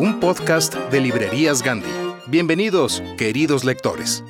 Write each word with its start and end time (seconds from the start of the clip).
un 0.00 0.18
podcast 0.18 0.74
de 0.90 0.98
Librerías 0.98 1.62
Gandhi. 1.62 1.90
Bienvenidos, 2.26 3.02
queridos 3.18 3.64
lectores. 3.64 4.24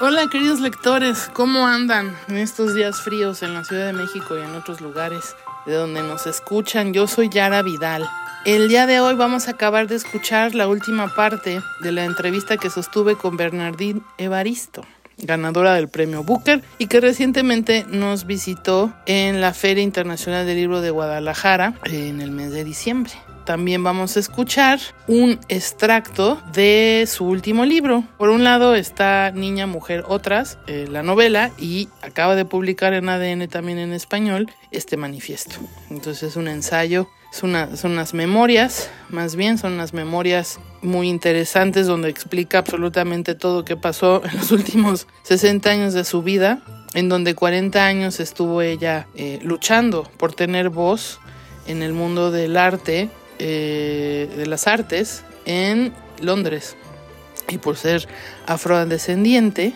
Hola 0.00 0.26
queridos 0.28 0.58
lectores, 0.58 1.30
¿cómo 1.32 1.68
andan 1.68 2.16
en 2.26 2.38
estos 2.38 2.74
días 2.74 3.00
fríos 3.00 3.44
en 3.44 3.54
la 3.54 3.62
Ciudad 3.62 3.86
de 3.86 3.92
México 3.92 4.36
y 4.36 4.40
en 4.40 4.56
otros 4.56 4.80
lugares 4.80 5.36
de 5.66 5.74
donde 5.74 6.02
nos 6.02 6.26
escuchan? 6.26 6.92
Yo 6.92 7.06
soy 7.06 7.28
Yara 7.28 7.62
Vidal. 7.62 8.10
El 8.44 8.68
día 8.68 8.88
de 8.88 8.98
hoy 8.98 9.14
vamos 9.14 9.46
a 9.46 9.52
acabar 9.52 9.86
de 9.86 9.94
escuchar 9.94 10.56
la 10.56 10.66
última 10.66 11.14
parte 11.14 11.62
de 11.80 11.92
la 11.92 12.04
entrevista 12.06 12.56
que 12.56 12.70
sostuve 12.70 13.14
con 13.14 13.36
Bernardine 13.36 14.00
Evaristo, 14.18 14.84
ganadora 15.22 15.74
del 15.74 15.88
premio 15.88 16.24
Booker 16.24 16.62
y 16.78 16.86
que 16.86 17.00
recientemente 17.00 17.84
nos 17.88 18.26
visitó 18.26 18.92
en 19.06 19.40
la 19.40 19.54
Feria 19.54 19.82
Internacional 19.82 20.46
del 20.46 20.56
Libro 20.56 20.80
de 20.80 20.90
Guadalajara 20.90 21.74
en 21.84 22.20
el 22.20 22.30
mes 22.30 22.52
de 22.52 22.64
diciembre 22.64 23.12
también 23.44 23.82
vamos 23.82 24.16
a 24.16 24.20
escuchar 24.20 24.78
un 25.06 25.38
extracto 25.48 26.40
de 26.52 27.04
su 27.06 27.24
último 27.26 27.64
libro. 27.64 28.04
Por 28.18 28.30
un 28.30 28.44
lado 28.44 28.74
está 28.74 29.30
Niña, 29.32 29.66
Mujer, 29.66 30.04
Otras, 30.08 30.58
eh, 30.66 30.86
la 30.88 31.02
novela, 31.02 31.50
y 31.58 31.88
acaba 32.02 32.36
de 32.36 32.44
publicar 32.44 32.92
en 32.94 33.08
ADN 33.08 33.48
también 33.48 33.78
en 33.78 33.92
español 33.92 34.50
este 34.70 34.96
manifiesto. 34.96 35.56
Entonces 35.90 36.30
es 36.30 36.36
un 36.36 36.48
ensayo, 36.48 37.08
son 37.32 37.54
unas 37.84 38.14
memorias, 38.14 38.90
más 39.08 39.36
bien 39.36 39.58
son 39.58 39.74
unas 39.74 39.94
memorias 39.94 40.58
muy 40.82 41.08
interesantes 41.08 41.86
donde 41.86 42.08
explica 42.08 42.58
absolutamente 42.58 43.34
todo 43.34 43.64
qué 43.64 43.76
pasó 43.76 44.22
en 44.30 44.36
los 44.36 44.50
últimos 44.50 45.06
60 45.22 45.70
años 45.70 45.94
de 45.94 46.04
su 46.04 46.22
vida, 46.22 46.62
en 46.94 47.08
donde 47.08 47.34
40 47.34 47.84
años 47.84 48.20
estuvo 48.20 48.62
ella 48.62 49.06
eh, 49.14 49.38
luchando 49.42 50.10
por 50.18 50.34
tener 50.34 50.70
voz 50.70 51.20
en 51.66 51.82
el 51.82 51.92
mundo 51.92 52.30
del 52.30 52.56
arte 52.56 53.10
eh, 53.42 54.28
de 54.36 54.46
las 54.46 54.66
artes 54.66 55.22
en 55.46 55.94
Londres. 56.20 56.76
Y 57.48 57.56
por 57.56 57.78
ser 57.78 58.06
afrodescendiente, 58.46 59.72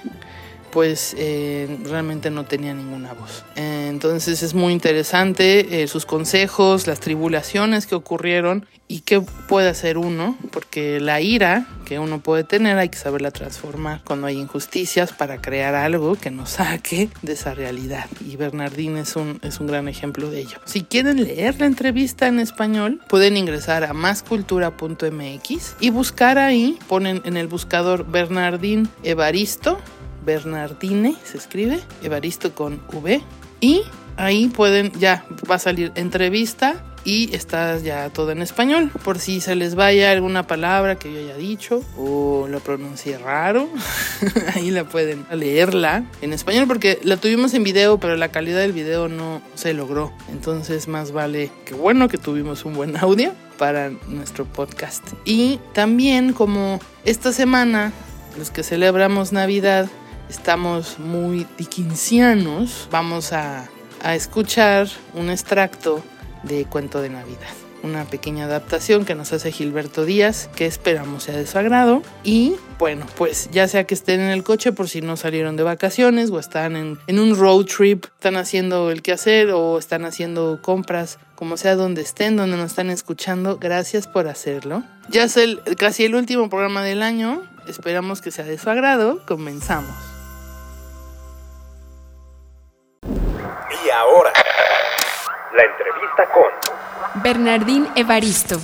pues 0.75 1.15
eh, 1.17 1.79
realmente 1.85 2.31
no 2.31 2.47
tenía 2.47 2.75
ninguna 2.75 3.13
voz. 3.13 3.45
Entonces 3.55 4.43
es 4.43 4.55
muy 4.55 4.73
interesante 4.73 5.83
eh, 5.83 5.87
sus 5.87 6.05
consejos, 6.05 6.89
las 6.89 6.99
tribulaciones 6.99 7.87
que 7.87 7.95
ocurrieron 7.95 8.67
y 8.89 9.01
qué 9.03 9.21
puede 9.21 9.69
hacer 9.69 9.99
uno, 9.99 10.37
porque 10.51 10.99
la 10.99 11.21
ira 11.21 11.69
que 11.85 12.01
uno 12.01 12.21
puede 12.21 12.43
tener 12.43 12.77
hay 12.77 12.89
que 12.89 12.99
saberla 12.99 13.31
transformar 13.31 14.03
cuando 14.05 14.27
hay 14.27 14.37
injusticias 14.37 15.13
para 15.13 15.41
crear 15.41 15.77
algo 15.77 16.17
que 16.17 16.33
nos 16.33 16.51
saque 16.51 17.09
de 17.23 17.35
esa 17.35 17.55
realidad. 17.55 18.07
Y 18.29 18.35
Bernardín 18.35 18.97
es 18.97 19.15
un, 19.15 19.39
es 19.43 19.61
un 19.61 19.69
gran 19.69 19.87
ejemplo 19.87 20.29
de 20.29 20.41
ello. 20.41 20.59
Si 20.65 20.83
quieren 20.83 21.23
leer 21.23 21.61
la 21.61 21.67
entrevista 21.67 22.27
en 22.27 22.41
español, 22.41 23.01
pueden 23.09 23.37
ingresar 23.37 23.85
a 23.85 23.93
mascultura.mx 23.93 25.77
y 25.79 25.91
buscar 25.91 26.39
ahí, 26.39 26.81
ponen 26.89 27.23
en 27.25 27.37
el 27.37 27.47
buscador 27.47 28.05
Bernardín 28.11 28.89
Evaristo 29.05 29.79
Bernardine, 30.25 31.17
se 31.25 31.39
escribe, 31.39 31.81
Evaristo 32.03 32.55
con 32.55 32.81
V. 32.93 33.23
Y 33.61 33.83
ahí 34.17 34.49
pueden, 34.49 34.93
ya 34.99 35.25
va 35.51 35.57
a 35.57 35.59
salir 35.59 35.93
entrevista 35.95 36.83
y 37.05 37.35
está 37.35 37.79
ya 37.79 38.11
todo 38.11 38.31
en 38.31 38.43
español. 38.43 38.91
Por 39.05 39.19
si 39.19 39.41
se 39.41 39.55
les 39.55 39.75
vaya 39.75 40.11
alguna 40.11 40.47
palabra 40.47 40.97
que 40.97 41.13
yo 41.13 41.21
haya 41.21 41.37
dicho 41.37 41.83
o 41.97 42.47
lo 42.49 42.61
pronuncie 42.61 43.19
raro, 43.19 43.69
ahí 44.55 44.71
la 44.71 44.85
pueden 44.85 45.27
leerla 45.31 46.05
en 46.23 46.33
español 46.33 46.67
porque 46.67 46.99
la 47.03 47.17
tuvimos 47.17 47.55
en 47.55 47.65
video, 47.65 47.99
pero 47.99 48.17
la 48.17 48.29
calidad 48.29 48.61
del 48.61 48.73
video 48.73 49.09
no 49.09 49.43
se 49.55 49.75
logró. 49.75 50.13
Entonces 50.31 50.89
más 50.89 51.13
vale 51.13 51.51
que 51.65 51.75
bueno 51.75 52.09
que 52.09 52.19
tuvimos 52.19 52.65
un 52.65 52.75
buen 52.75 52.97
audio 52.97 53.33
para 53.59 53.91
nuestro 54.09 54.45
podcast. 54.47 55.05
Y 55.25 55.61
también 55.75 56.33
como 56.33 56.81
esta 57.05 57.33
semana, 57.33 57.93
los 58.39 58.51
que 58.51 58.63
celebramos 58.63 59.33
Navidad, 59.33 59.89
estamos 60.29 60.99
muy 60.99 61.47
dickensianos, 61.59 62.89
vamos 62.91 63.33
a, 63.33 63.69
a, 64.03 64.15
escuchar 64.15 64.89
un 65.15 65.31
extracto 65.31 66.03
de 66.43 66.65
Cuento 66.65 67.01
de 67.01 67.11
Navidad. 67.11 67.53
Una 67.83 68.07
pequeña 68.07 68.47
adaptación 68.47 69.05
que 69.05 69.15
nos 69.15 69.35
hace 69.35 69.53
Gilberto 69.53 70.07
Díaz, 70.07 70.49
que 70.57 70.65
esperamos 70.65 71.25
sea 71.25 71.37
de 71.37 71.47
su 71.47 71.59
agrado. 71.59 72.03
Y 72.23 72.55
bueno, 72.79 73.05
pues 73.17 73.51
ya 73.53 73.69
sea 73.69 73.85
que 73.85 73.93
estén 73.93 74.21
en 74.21 74.31
el 74.31 74.43
coche 74.43 74.73
por 74.73 74.89
si 74.89 75.03
no 75.03 75.19
salieron 75.19 75.57
de 75.57 75.65
vacaciones 75.65 76.31
o 76.31 76.39
están 76.39 76.77
en, 76.77 76.99
en 77.07 77.19
un 77.19 77.37
road 77.37 77.67
trip, 77.67 78.07
están 78.07 78.37
haciendo 78.37 78.91
el 78.91 79.03
quehacer 79.03 79.51
o 79.51 79.79
están 79.79 80.07
haciendo 80.07 80.61
compras, 80.63 81.19
como 81.35 81.59
sea 81.59 81.77
donde 81.77 82.01
estén, 82.01 82.37
donde 82.37 82.57
nos 82.57 82.71
están 82.71 82.89
escuchando, 82.89 83.59
gracias 83.59 84.07
por 84.07 84.29
hacerlo. 84.29 84.83
Ya 85.11 85.25
es 85.25 85.37
el, 85.37 85.61
casi 85.77 86.07
el 86.07 86.15
último 86.15 86.49
programa 86.49 86.83
del 86.83 87.03
año, 87.03 87.43
esperamos 87.69 88.23
que 88.23 88.31
sea 88.31 88.47
de 88.47 88.57
su 88.57 88.71
agrado, 88.71 89.21
comenzamos. 89.27 90.14
Ahora, 93.95 94.33
la 95.57 95.63
entrevista 95.63 96.27
con 96.33 97.23
Bernardín 97.23 97.89
Evaristo. 97.97 98.61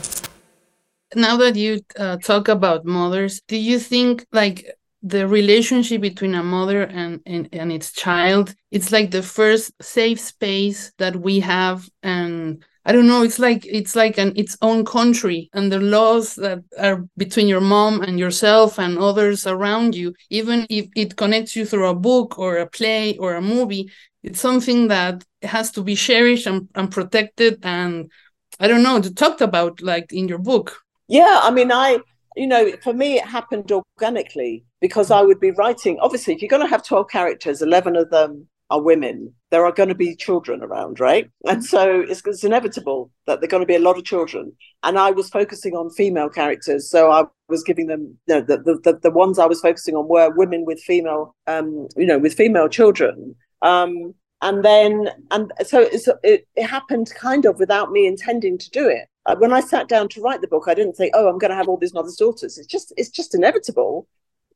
Now 1.14 1.36
that 1.38 1.56
you 1.56 1.80
uh, 1.98 2.16
talk 2.18 2.48
about 2.48 2.84
mothers, 2.84 3.40
do 3.48 3.56
you 3.56 3.78
think 3.78 4.26
like 4.32 4.76
the 5.02 5.26
relationship 5.26 6.00
between 6.00 6.34
a 6.34 6.42
mother 6.42 6.82
and, 6.82 7.20
and, 7.26 7.48
and 7.52 7.72
its 7.72 7.92
child, 7.92 8.54
it's 8.70 8.92
like 8.92 9.10
the 9.10 9.22
first 9.22 9.72
safe 9.80 10.20
space 10.20 10.92
that 10.98 11.16
we 11.16 11.40
have 11.40 11.88
and 12.02 12.64
I 12.84 12.92
don't 12.92 13.06
know, 13.06 13.22
it's 13.22 13.38
like 13.38 13.66
it's 13.66 13.94
like 13.94 14.16
an 14.16 14.32
its 14.36 14.56
own 14.62 14.84
country 14.86 15.50
and 15.52 15.70
the 15.70 15.78
laws 15.80 16.34
that 16.36 16.60
are 16.78 17.04
between 17.16 17.46
your 17.46 17.60
mom 17.60 18.00
and 18.00 18.18
yourself 18.18 18.78
and 18.78 18.98
others 18.98 19.46
around 19.46 19.94
you, 19.94 20.14
even 20.30 20.66
if 20.70 20.86
it 20.96 21.16
connects 21.16 21.54
you 21.54 21.66
through 21.66 21.88
a 21.88 21.94
book 21.94 22.38
or 22.38 22.56
a 22.56 22.66
play 22.66 23.18
or 23.18 23.34
a 23.34 23.42
movie, 23.42 23.90
it's 24.22 24.40
something 24.40 24.88
that 24.88 25.24
has 25.42 25.70
to 25.72 25.82
be 25.82 25.94
cherished 25.94 26.46
and, 26.46 26.68
and 26.74 26.90
protected 26.90 27.58
and 27.64 28.10
I 28.58 28.68
don't 28.68 28.82
know, 28.82 29.00
talked 29.00 29.42
about 29.42 29.82
like 29.82 30.12
in 30.12 30.26
your 30.26 30.38
book. 30.38 30.78
Yeah, 31.06 31.40
I 31.42 31.50
mean 31.50 31.70
I 31.70 31.98
you 32.34 32.46
know, 32.46 32.72
for 32.82 32.94
me 32.94 33.18
it 33.18 33.26
happened 33.26 33.70
organically 33.72 34.64
because 34.80 35.10
I 35.10 35.20
would 35.20 35.40
be 35.40 35.50
writing 35.50 35.98
obviously 36.00 36.32
if 36.32 36.40
you're 36.40 36.48
gonna 36.48 36.66
have 36.66 36.82
12 36.82 37.10
characters, 37.10 37.60
11 37.60 37.96
of 37.96 38.08
them 38.08 38.48
are 38.70 38.80
women 38.80 39.34
there 39.50 39.64
are 39.66 39.72
going 39.72 39.88
to 39.88 39.94
be 39.94 40.14
children 40.14 40.62
around, 40.62 41.00
right? 41.00 41.28
And 41.46 41.64
so 41.64 42.00
it's, 42.00 42.22
it's 42.24 42.44
inevitable 42.44 43.10
that 43.26 43.40
there 43.40 43.48
are 43.48 43.50
going 43.50 43.62
to 43.62 43.66
be 43.66 43.76
a 43.76 43.80
lot 43.80 43.98
of 43.98 44.04
children. 44.04 44.52
And 44.82 44.98
I 44.98 45.10
was 45.10 45.28
focusing 45.28 45.74
on 45.74 45.90
female 45.90 46.28
characters, 46.28 46.88
so 46.88 47.10
I 47.10 47.24
was 47.48 47.62
giving 47.62 47.86
them 47.86 48.18
you 48.26 48.36
know, 48.36 48.40
the, 48.40 48.58
the 48.58 48.98
the 49.02 49.10
ones 49.10 49.38
I 49.38 49.46
was 49.46 49.60
focusing 49.60 49.96
on 49.96 50.08
were 50.08 50.30
women 50.30 50.64
with 50.64 50.80
female, 50.80 51.34
um, 51.46 51.88
you 51.96 52.06
know, 52.06 52.18
with 52.18 52.34
female 52.34 52.68
children. 52.68 53.34
Um, 53.62 54.14
and 54.42 54.64
then 54.64 55.10
and 55.30 55.52
so 55.66 55.88
it, 56.22 56.46
it 56.56 56.66
happened 56.66 57.12
kind 57.14 57.44
of 57.44 57.58
without 57.58 57.90
me 57.90 58.06
intending 58.06 58.56
to 58.58 58.70
do 58.70 58.88
it. 58.88 59.06
Uh, 59.26 59.36
when 59.36 59.52
I 59.52 59.60
sat 59.60 59.88
down 59.88 60.08
to 60.10 60.20
write 60.22 60.40
the 60.40 60.48
book, 60.48 60.64
I 60.66 60.74
didn't 60.74 60.94
think, 60.94 61.12
oh, 61.14 61.28
I'm 61.28 61.38
going 61.38 61.50
to 61.50 61.56
have 61.56 61.68
all 61.68 61.76
these 61.76 61.92
mother's 61.92 62.16
daughters. 62.16 62.56
It's 62.56 62.66
just 62.66 62.92
it's 62.96 63.10
just 63.10 63.34
inevitable 63.34 64.06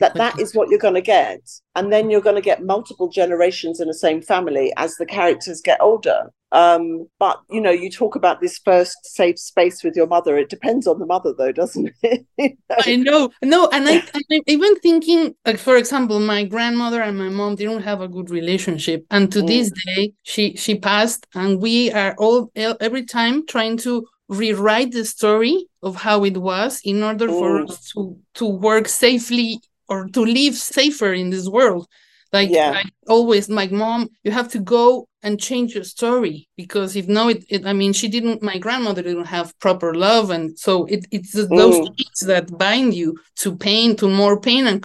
that 0.00 0.14
that 0.14 0.38
is 0.40 0.54
what 0.54 0.68
you're 0.68 0.78
going 0.78 0.94
to 0.94 1.00
get. 1.00 1.40
And 1.76 1.92
then 1.92 2.10
you're 2.10 2.20
going 2.20 2.36
to 2.36 2.42
get 2.42 2.64
multiple 2.64 3.08
generations 3.08 3.80
in 3.80 3.88
the 3.88 3.94
same 3.94 4.22
family 4.22 4.72
as 4.76 4.96
the 4.96 5.06
characters 5.06 5.60
get 5.60 5.80
older. 5.80 6.30
Um, 6.52 7.08
but 7.18 7.40
you 7.50 7.60
know 7.60 7.72
you 7.72 7.90
talk 7.90 8.14
about 8.14 8.40
this 8.40 8.58
first 8.64 8.96
safe 9.02 9.40
space 9.40 9.82
with 9.82 9.96
your 9.96 10.06
mother. 10.06 10.38
It 10.38 10.50
depends 10.50 10.86
on 10.86 11.00
the 11.00 11.06
mother 11.06 11.34
though 11.36 11.50
doesn't 11.50 11.90
it? 12.02 12.26
I 12.70 12.94
know. 12.94 13.30
No 13.42 13.68
and 13.72 13.88
I, 13.88 14.02
i'm 14.14 14.40
even 14.46 14.76
thinking 14.76 15.34
like 15.44 15.58
for 15.58 15.76
example 15.76 16.20
my 16.20 16.44
grandmother 16.44 17.02
and 17.02 17.18
my 17.18 17.28
mom 17.28 17.56
didn't 17.56 17.82
have 17.82 18.00
a 18.00 18.06
good 18.06 18.30
relationship. 18.30 19.04
And 19.10 19.32
to 19.32 19.40
mm. 19.40 19.48
this 19.48 19.72
day 19.84 20.12
she 20.22 20.54
she 20.54 20.76
passed 20.76 21.26
and 21.34 21.60
we 21.60 21.90
are 21.90 22.14
all 22.18 22.52
every 22.54 23.04
time 23.04 23.44
trying 23.48 23.76
to 23.78 24.06
rewrite 24.28 24.92
the 24.92 25.04
story 25.04 25.66
of 25.82 25.96
how 25.96 26.22
it 26.22 26.36
was 26.36 26.80
in 26.84 27.02
order 27.02 27.26
for 27.26 27.62
us 27.62 27.90
to 27.90 28.16
to 28.34 28.46
work 28.46 28.86
safely 28.86 29.60
or 29.88 30.08
to 30.08 30.20
live 30.24 30.54
safer 30.54 31.12
in 31.12 31.30
this 31.30 31.48
world 31.48 31.86
like 32.34 32.50
yeah. 32.50 32.72
I 32.74 32.84
always 33.06 33.48
my 33.48 33.68
mom 33.68 34.08
you 34.24 34.32
have 34.32 34.48
to 34.50 34.58
go 34.58 35.08
and 35.22 35.40
change 35.40 35.74
your 35.74 35.84
story 35.84 36.48
because 36.56 36.96
if 36.96 37.06
no 37.06 37.28
it, 37.28 37.44
it, 37.48 37.66
i 37.66 37.72
mean 37.72 37.92
she 37.92 38.08
didn't 38.08 38.42
my 38.42 38.58
grandmother 38.58 39.02
didn't 39.02 39.32
have 39.38 39.58
proper 39.60 39.94
love 39.94 40.30
and 40.30 40.58
so 40.58 40.84
it, 40.86 41.06
it's 41.10 41.32
those 41.32 41.78
mm. 41.78 41.96
things 41.96 42.20
that 42.26 42.58
bind 42.58 42.92
you 42.92 43.16
to 43.36 43.56
pain 43.56 43.96
to 43.96 44.08
more 44.08 44.38
pain 44.40 44.66
and 44.66 44.84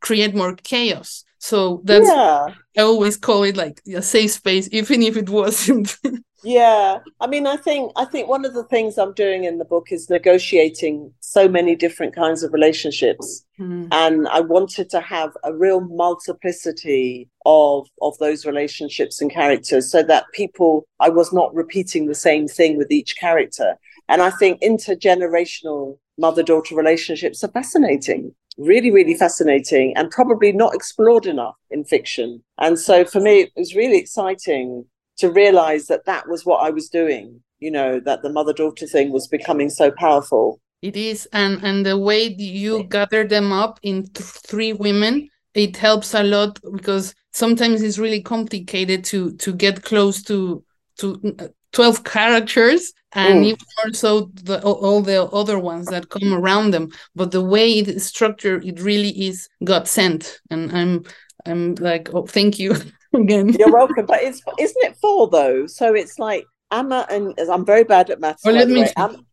create 0.00 0.34
more 0.34 0.54
chaos 0.56 1.24
so 1.38 1.80
that's 1.84 2.08
yeah. 2.08 2.46
i 2.78 2.82
always 2.82 3.16
call 3.16 3.42
it 3.44 3.56
like 3.56 3.80
a 3.94 4.02
safe 4.02 4.32
space 4.32 4.68
even 4.72 5.02
if 5.02 5.16
it 5.16 5.28
wasn't 5.28 5.96
yeah. 6.42 7.00
I 7.20 7.26
mean 7.26 7.46
i 7.46 7.56
think 7.56 7.92
i 7.96 8.04
think 8.04 8.28
one 8.28 8.44
of 8.44 8.54
the 8.54 8.64
things 8.64 8.98
i'm 8.98 9.12
doing 9.12 9.44
in 9.44 9.58
the 9.58 9.64
book 9.64 9.88
is 9.90 10.08
negotiating 10.08 11.12
so 11.20 11.48
many 11.48 11.76
different 11.76 12.14
kinds 12.14 12.42
of 12.42 12.52
relationships. 12.52 13.44
Mm. 13.58 13.88
and 13.92 14.26
i 14.28 14.40
wanted 14.40 14.88
to 14.90 15.00
have 15.00 15.36
a 15.44 15.52
real 15.54 15.80
multiplicity 15.80 17.28
of 17.44 17.88
of 18.00 18.16
those 18.18 18.46
relationships 18.46 19.20
and 19.20 19.30
characters 19.30 19.90
so 19.90 20.02
that 20.02 20.24
people 20.32 20.86
i 20.98 21.08
was 21.08 21.32
not 21.32 21.54
repeating 21.54 22.06
the 22.06 22.14
same 22.14 22.48
thing 22.48 22.76
with 22.76 22.90
each 22.90 23.16
character. 23.16 23.76
And 24.08 24.22
i 24.22 24.30
think 24.30 24.60
intergenerational 24.60 25.98
mother 26.18 26.42
daughter 26.42 26.74
relationships 26.74 27.44
are 27.44 27.48
fascinating 27.48 28.34
really 28.56 28.90
really 28.90 29.14
fascinating 29.14 29.96
and 29.96 30.10
probably 30.10 30.52
not 30.52 30.74
explored 30.74 31.26
enough 31.26 31.56
in 31.70 31.84
fiction. 31.84 32.42
And 32.58 32.78
so 32.78 33.04
for 33.04 33.20
me 33.20 33.42
it 33.42 33.52
was 33.56 33.74
really 33.74 33.98
exciting 33.98 34.84
to 35.20 35.30
realize 35.30 35.86
that 35.86 36.04
that 36.06 36.28
was 36.28 36.44
what 36.44 36.58
I 36.58 36.70
was 36.70 36.88
doing, 36.88 37.40
you 37.58 37.70
know, 37.70 38.00
that 38.00 38.22
the 38.22 38.32
mother 38.32 38.52
daughter 38.52 38.86
thing 38.86 39.12
was 39.12 39.28
becoming 39.28 39.70
so 39.70 39.90
powerful. 39.90 40.60
It 40.82 40.96
is. 40.96 41.28
And, 41.32 41.62
and 41.62 41.84
the 41.84 41.98
way 41.98 42.34
you 42.38 42.84
gather 42.84 43.26
them 43.26 43.52
up 43.52 43.78
in 43.82 44.04
th- 44.04 44.26
three 44.26 44.72
women, 44.72 45.28
it 45.54 45.76
helps 45.76 46.14
a 46.14 46.22
lot 46.22 46.58
because 46.72 47.14
sometimes 47.32 47.82
it's 47.82 47.98
really 47.98 48.22
complicated 48.22 49.04
to 49.04 49.32
to 49.36 49.52
get 49.52 49.82
close 49.82 50.22
to 50.22 50.64
to 50.98 51.36
uh, 51.38 51.48
12 51.72 52.04
characters 52.04 52.92
and 53.12 53.40
mm. 53.40 53.46
even 53.46 53.58
more 53.78 53.92
so 53.92 54.30
the, 54.34 54.60
all 54.62 55.02
the 55.02 55.24
other 55.26 55.58
ones 55.58 55.86
that 55.86 56.08
come 56.08 56.32
around 56.32 56.72
them 56.72 56.88
but 57.14 57.30
the 57.30 57.42
way 57.42 57.78
it 57.78 57.88
is 57.88 58.06
structured 58.06 58.64
it 58.64 58.80
really 58.80 59.10
is 59.26 59.48
god 59.64 59.86
sent 59.86 60.40
and 60.50 60.72
i'm 60.72 61.04
i'm 61.46 61.74
like 61.76 62.12
oh 62.12 62.26
thank 62.26 62.58
you 62.58 62.74
again. 63.14 63.50
You're 63.58 63.72
welcome. 63.72 64.06
But 64.06 64.22
it's 64.22 64.42
isn't 64.58 64.84
it 64.84 64.96
four 64.96 65.28
though? 65.28 65.66
So 65.66 65.94
it's 65.94 66.18
like 66.18 66.44
Amma 66.70 67.06
and 67.10 67.34
I'm 67.38 67.64
very 67.64 67.84
bad 67.84 68.10
at 68.10 68.20
maths. 68.20 68.42
Oh, 68.46 68.50
let 68.50 68.68
me. 68.68 68.86
Am, 68.96 69.24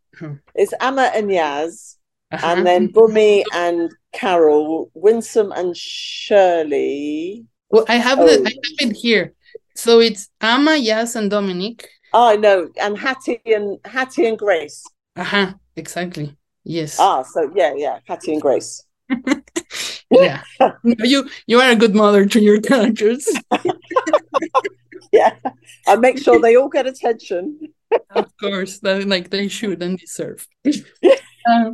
it's 0.56 0.74
Amma 0.80 1.12
and 1.14 1.30
Yaz, 1.30 1.98
uh-huh. 2.32 2.48
and 2.48 2.66
then 2.66 2.92
Bumi 2.92 3.44
and 3.54 3.92
Carol, 4.14 4.92
Winsome 4.94 5.52
and 5.52 5.76
Shirley. 5.78 7.46
Well, 7.70 7.86
I 7.88 7.96
have 7.96 8.20
oh. 8.20 8.26
the 8.26 8.34
I 8.34 8.50
have 8.50 8.92
it 8.92 8.96
here. 8.96 9.34
So 9.76 10.00
it's 10.00 10.30
Amma, 10.42 10.72
Yaz, 10.72 11.16
and 11.16 11.30
Dominic. 11.30 11.88
Oh 12.14 12.36
no, 12.36 12.70
and 12.82 12.98
Hattie 12.98 13.42
and 13.46 13.78
Hattie 13.86 14.28
and 14.28 14.38
Grace. 14.38 14.84
Uh 15.16 15.24
huh. 15.24 15.54
Exactly. 15.76 16.36
Yes. 16.64 17.00
Ah, 17.00 17.22
so 17.22 17.52
yeah, 17.56 17.74
yeah, 17.76 18.00
Hattie 18.08 18.34
and 18.34 18.42
Grace. 18.42 18.84
yeah. 20.12 20.42
You 20.84 21.30
you 21.48 21.60
are 21.60 21.72
a 21.72 21.76
good 21.76 21.96
mother 21.96 22.26
to 22.26 22.40
your 22.40 22.62
characters. 22.62 23.28
Yeah. 25.14 25.36
I 25.88 25.96
make 25.96 26.18
sure 26.20 26.38
they 26.40 26.58
all 26.58 26.68
get 26.68 26.86
attention. 26.86 27.60
Of 28.10 28.30
course 28.38 28.84
like 28.84 29.30
they 29.30 29.48
should 29.48 29.82
and 29.82 29.98
deserve. 29.98 30.46
Um, 31.50 31.72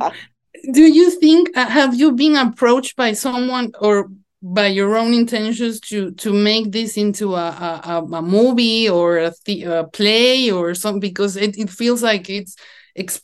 do 0.72 0.82
you 0.82 1.10
think 1.10 1.50
uh, 1.56 1.66
have 1.66 1.96
you 1.96 2.12
been 2.12 2.36
approached 2.36 2.94
by 2.94 3.12
someone 3.12 3.72
or 3.80 4.08
by 4.40 4.68
your 4.68 4.96
own 4.96 5.12
intentions 5.12 5.80
to 5.80 6.12
to 6.12 6.32
make 6.32 6.70
this 6.70 6.96
into 6.96 7.34
a 7.34 7.48
a, 7.84 8.06
a 8.12 8.22
movie 8.22 8.88
or 8.88 9.18
a, 9.18 9.32
a 9.66 9.84
play 9.88 10.50
or 10.52 10.74
something 10.74 11.00
because 11.00 11.36
it, 11.36 11.58
it 11.58 11.70
feels 11.70 12.04
like 12.04 12.30
it's 12.30 12.56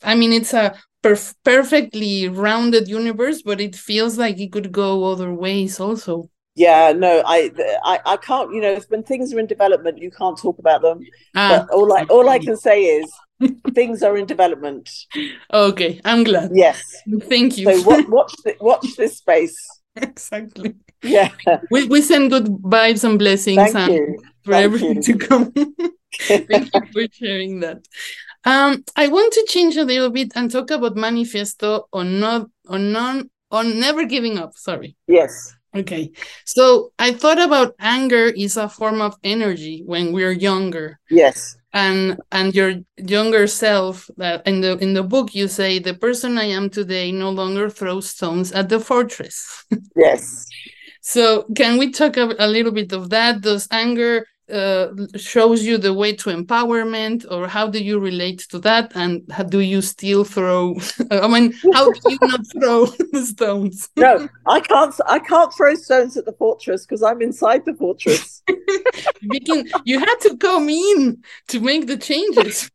I 0.03 0.15
mean, 0.15 0.33
it's 0.33 0.53
a 0.53 0.75
perf 1.03 1.33
perfectly 1.43 2.27
rounded 2.27 2.87
universe, 2.87 3.41
but 3.41 3.59
it 3.59 3.75
feels 3.75 4.17
like 4.17 4.39
it 4.39 4.51
could 4.51 4.71
go 4.71 5.05
other 5.05 5.33
ways 5.33 5.79
also. 5.79 6.29
Yeah, 6.55 6.91
no, 6.91 7.23
I, 7.25 7.49
I, 7.83 7.99
I 8.05 8.17
can't. 8.17 8.53
You 8.53 8.61
know, 8.61 8.79
when 8.89 9.03
things 9.03 9.33
are 9.33 9.39
in 9.39 9.47
development, 9.47 9.99
you 9.99 10.11
can't 10.11 10.37
talk 10.37 10.59
about 10.59 10.81
them. 10.81 11.05
Ah, 11.35 11.65
but 11.67 11.75
all 11.75 11.93
I, 11.93 12.03
all 12.03 12.29
I 12.29 12.39
can 12.39 12.57
say 12.57 12.83
is 12.83 13.11
things 13.73 14.03
are 14.03 14.17
in 14.17 14.25
development. 14.25 14.89
Okay, 15.53 16.01
I'm 16.03 16.23
glad. 16.23 16.51
Yes, 16.53 16.83
thank 17.29 17.57
you. 17.57 17.71
So 17.71 17.89
watch, 17.89 18.05
watch, 18.09 18.33
the, 18.43 18.55
watch 18.59 18.95
this 18.97 19.17
space. 19.17 19.57
Exactly. 19.95 20.75
Yeah. 21.03 21.29
We 21.69 21.87
we 21.87 22.01
send 22.01 22.31
good 22.31 22.45
vibes 22.45 23.03
and 23.03 23.17
blessings 23.17 23.73
Thank 23.73 23.75
and 23.75 23.91
you. 23.91 24.23
for 24.43 24.51
Thank 24.51 24.65
everything 24.65 24.95
you. 24.95 25.01
to 25.01 25.17
come. 25.17 25.53
Thank 26.21 26.73
you 26.73 26.81
for 26.93 27.03
sharing 27.11 27.59
that. 27.61 27.85
Um, 28.43 28.83
I 28.95 29.07
want 29.07 29.33
to 29.33 29.45
change 29.47 29.77
a 29.77 29.83
little 29.83 30.09
bit 30.09 30.31
and 30.35 30.49
talk 30.49 30.71
about 30.71 30.95
manifesto 30.95 31.87
on 31.93 32.19
not 32.19 32.47
on 32.67 32.91
non 32.91 33.29
on 33.51 33.79
never 33.79 34.05
giving 34.05 34.37
up. 34.37 34.55
Sorry. 34.55 34.95
Yes. 35.07 35.55
Okay. 35.75 36.11
So 36.45 36.91
I 36.99 37.13
thought 37.13 37.39
about 37.39 37.75
anger 37.79 38.25
is 38.25 38.57
a 38.57 38.67
form 38.67 38.99
of 39.01 39.15
energy 39.23 39.83
when 39.85 40.11
we're 40.11 40.31
younger. 40.31 40.99
Yes. 41.09 41.55
And 41.73 42.19
and 42.31 42.53
your 42.53 42.73
younger 42.97 43.47
self 43.47 44.09
that 44.17 44.45
in 44.45 44.59
the 44.61 44.77
in 44.79 44.93
the 44.93 45.03
book 45.03 45.33
you 45.33 45.47
say 45.47 45.79
the 45.79 45.93
person 45.93 46.37
I 46.37 46.45
am 46.45 46.69
today 46.69 47.11
no 47.13 47.29
longer 47.29 47.69
throws 47.69 48.09
stones 48.09 48.51
at 48.51 48.69
the 48.69 48.79
fortress. 48.79 49.63
Yes. 49.95 50.47
so 51.01 51.43
can 51.55 51.77
we 51.77 51.91
talk 51.91 52.17
a, 52.17 52.35
a 52.39 52.47
little 52.47 52.71
bit 52.73 52.91
of 52.91 53.09
that? 53.11 53.41
Does 53.41 53.67
anger 53.71 54.25
uh, 54.51 54.87
shows 55.15 55.63
you 55.63 55.77
the 55.77 55.93
way 55.93 56.13
to 56.13 56.29
empowerment 56.29 57.25
or 57.31 57.47
how 57.47 57.67
do 57.67 57.83
you 57.83 57.99
relate 57.99 58.39
to 58.49 58.59
that? 58.59 58.91
And 58.95 59.23
how 59.31 59.43
do 59.43 59.59
you 59.59 59.81
still 59.81 60.23
throw 60.23 60.75
i 61.11 61.27
mean 61.27 61.53
how 61.73 61.91
do 61.91 61.99
you 62.09 62.17
not 62.21 62.41
throw 62.53 62.85
stones? 63.23 63.89
No 63.95 64.27
i 64.47 64.59
can't 64.59 64.93
i 65.07 65.19
can't 65.19 65.53
throw 65.53 65.75
stones 65.75 66.17
at 66.17 66.25
the 66.25 66.33
fortress 66.33 66.85
because 66.85 67.03
i'm 67.03 67.21
inside 67.21 67.65
the 67.65 67.73
fortress. 67.75 68.43
Can, 69.45 69.65
you 69.85 69.99
had 69.99 70.15
to 70.21 70.37
come 70.37 70.69
in 70.69 71.23
to 71.49 71.59
make 71.59 71.87
the 71.87 71.97
changes. 71.97 72.69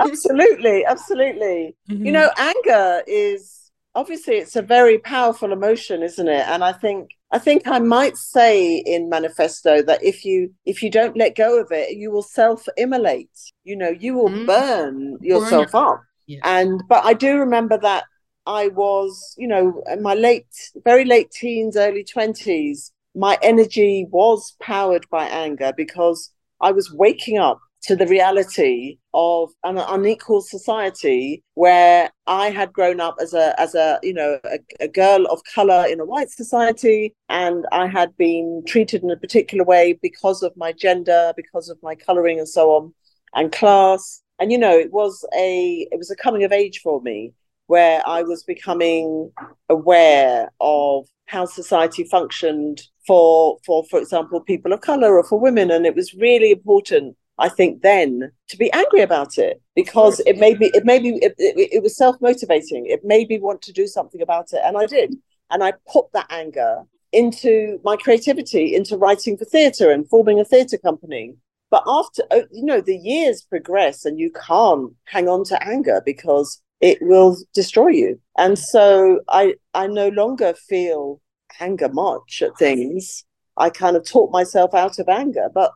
Absolutely 0.00 0.84
absolutely. 0.84 1.76
Mm-hmm. 1.88 2.06
you 2.06 2.12
know 2.12 2.30
anger 2.38 3.02
is 3.06 3.70
obviously 3.94 4.36
it's 4.36 4.56
a 4.56 4.62
very 4.62 4.98
powerful 4.98 5.52
emotion 5.52 6.02
isn't 6.02 6.28
it? 6.28 6.46
And 6.48 6.64
i 6.64 6.72
think 6.72 7.10
I 7.34 7.38
think 7.40 7.66
I 7.66 7.80
might 7.80 8.16
say 8.16 8.76
in 8.76 9.08
manifesto 9.08 9.82
that 9.82 10.04
if 10.04 10.24
you 10.24 10.54
if 10.64 10.84
you 10.84 10.88
don't 10.88 11.16
let 11.16 11.34
go 11.34 11.60
of 11.60 11.72
it, 11.72 11.96
you 11.96 12.12
will 12.12 12.22
self-immolate. 12.22 13.36
You 13.64 13.74
know, 13.74 13.90
you 13.90 14.14
will 14.14 14.28
mm. 14.28 14.46
burn 14.46 15.18
yourself 15.20 15.72
burn. 15.72 15.82
up. 15.82 16.02
Yeah. 16.28 16.38
And 16.44 16.80
but 16.88 17.04
I 17.04 17.12
do 17.12 17.36
remember 17.38 17.76
that 17.78 18.04
I 18.46 18.68
was, 18.68 19.34
you 19.36 19.48
know, 19.48 19.82
in 19.90 20.00
my 20.00 20.14
late, 20.14 20.46
very 20.84 21.04
late 21.04 21.32
teens, 21.32 21.76
early 21.76 22.04
twenties, 22.04 22.92
my 23.16 23.36
energy 23.42 24.06
was 24.10 24.54
powered 24.60 25.06
by 25.10 25.26
anger 25.26 25.72
because 25.76 26.30
I 26.60 26.70
was 26.70 26.92
waking 26.92 27.38
up 27.38 27.60
to 27.84 27.94
the 27.94 28.06
reality 28.06 28.98
of 29.12 29.50
an 29.62 29.76
unequal 29.76 30.40
society 30.40 31.42
where 31.52 32.10
I 32.26 32.48
had 32.48 32.72
grown 32.72 32.98
up 32.98 33.16
as 33.20 33.34
a 33.34 33.58
as 33.60 33.74
a 33.74 33.98
you 34.02 34.14
know 34.14 34.40
a, 34.44 34.58
a, 34.80 34.88
girl 34.88 35.26
of 35.26 35.42
color 35.54 35.84
in 35.86 36.00
a 36.00 36.04
white 36.04 36.30
society 36.30 37.14
and 37.28 37.66
I 37.72 37.86
had 37.86 38.16
been 38.16 38.62
treated 38.66 39.02
in 39.02 39.10
a 39.10 39.18
particular 39.18 39.64
way 39.64 39.98
because 40.00 40.42
of 40.42 40.56
my 40.56 40.72
gender 40.72 41.34
because 41.36 41.68
of 41.68 41.78
my 41.82 41.94
coloring 41.94 42.38
and 42.38 42.48
so 42.48 42.70
on 42.70 42.94
and 43.34 43.52
class. 43.52 44.22
And 44.38 44.50
you 44.50 44.58
know 44.58 44.76
it 44.76 44.90
was 44.90 45.24
a 45.36 45.86
it 45.92 45.98
was 45.98 46.10
a 46.10 46.16
coming 46.16 46.42
of 46.42 46.52
age 46.52 46.80
for 46.82 47.02
me 47.02 47.34
where 47.66 48.02
I 48.06 48.22
was 48.22 48.42
becoming 48.44 49.30
aware 49.68 50.50
of 50.60 51.06
how 51.26 51.44
society 51.44 52.04
functioned 52.04 52.82
for 53.06 53.58
for 53.66 53.84
for 53.90 54.00
example 54.00 54.40
people 54.40 54.72
of 54.72 54.80
color 54.80 55.18
or 55.18 55.24
for 55.24 55.38
women. 55.38 55.70
And 55.70 55.84
it 55.84 55.94
was 55.94 56.14
really 56.14 56.52
important 56.52 57.16
I 57.38 57.48
think 57.48 57.82
then 57.82 58.30
to 58.48 58.56
be 58.56 58.72
angry 58.72 59.00
about 59.00 59.38
it 59.38 59.60
because 59.74 60.20
it 60.20 60.38
made 60.38 60.60
me 60.60 60.70
it 60.72 60.84
made 60.84 61.02
me 61.02 61.18
it, 61.20 61.34
it, 61.38 61.68
it 61.72 61.82
was 61.82 61.96
self-motivating. 61.96 62.86
It 62.86 63.04
made 63.04 63.28
me 63.28 63.38
want 63.38 63.62
to 63.62 63.72
do 63.72 63.86
something 63.86 64.22
about 64.22 64.52
it 64.52 64.60
and 64.64 64.76
I 64.76 64.86
did. 64.86 65.14
And 65.50 65.62
I 65.62 65.72
put 65.92 66.12
that 66.12 66.26
anger 66.30 66.84
into 67.12 67.80
my 67.84 67.96
creativity 67.96 68.74
into 68.74 68.96
writing 68.96 69.36
for 69.36 69.44
theatre 69.44 69.90
and 69.90 70.08
forming 70.08 70.40
a 70.40 70.44
theatre 70.44 70.78
company. 70.78 71.34
But 71.70 71.82
after 71.86 72.22
oh, 72.30 72.44
you 72.52 72.64
know 72.64 72.80
the 72.80 72.96
years 72.96 73.42
progress 73.42 74.04
and 74.04 74.18
you 74.18 74.30
can't 74.30 74.92
hang 75.06 75.28
on 75.28 75.44
to 75.44 75.62
anger 75.66 76.02
because 76.04 76.62
it 76.80 76.98
will 77.00 77.36
destroy 77.52 77.88
you. 77.88 78.20
And 78.38 78.58
so 78.58 79.20
I 79.28 79.54
I 79.74 79.88
no 79.88 80.08
longer 80.08 80.54
feel 80.54 81.20
anger 81.60 81.88
much 81.88 82.42
at 82.42 82.56
things. 82.58 83.24
I 83.56 83.70
kind 83.70 83.96
of 83.96 84.04
talk 84.04 84.32
myself 84.32 84.74
out 84.74 84.98
of 84.98 85.08
anger, 85.08 85.48
but 85.52 85.72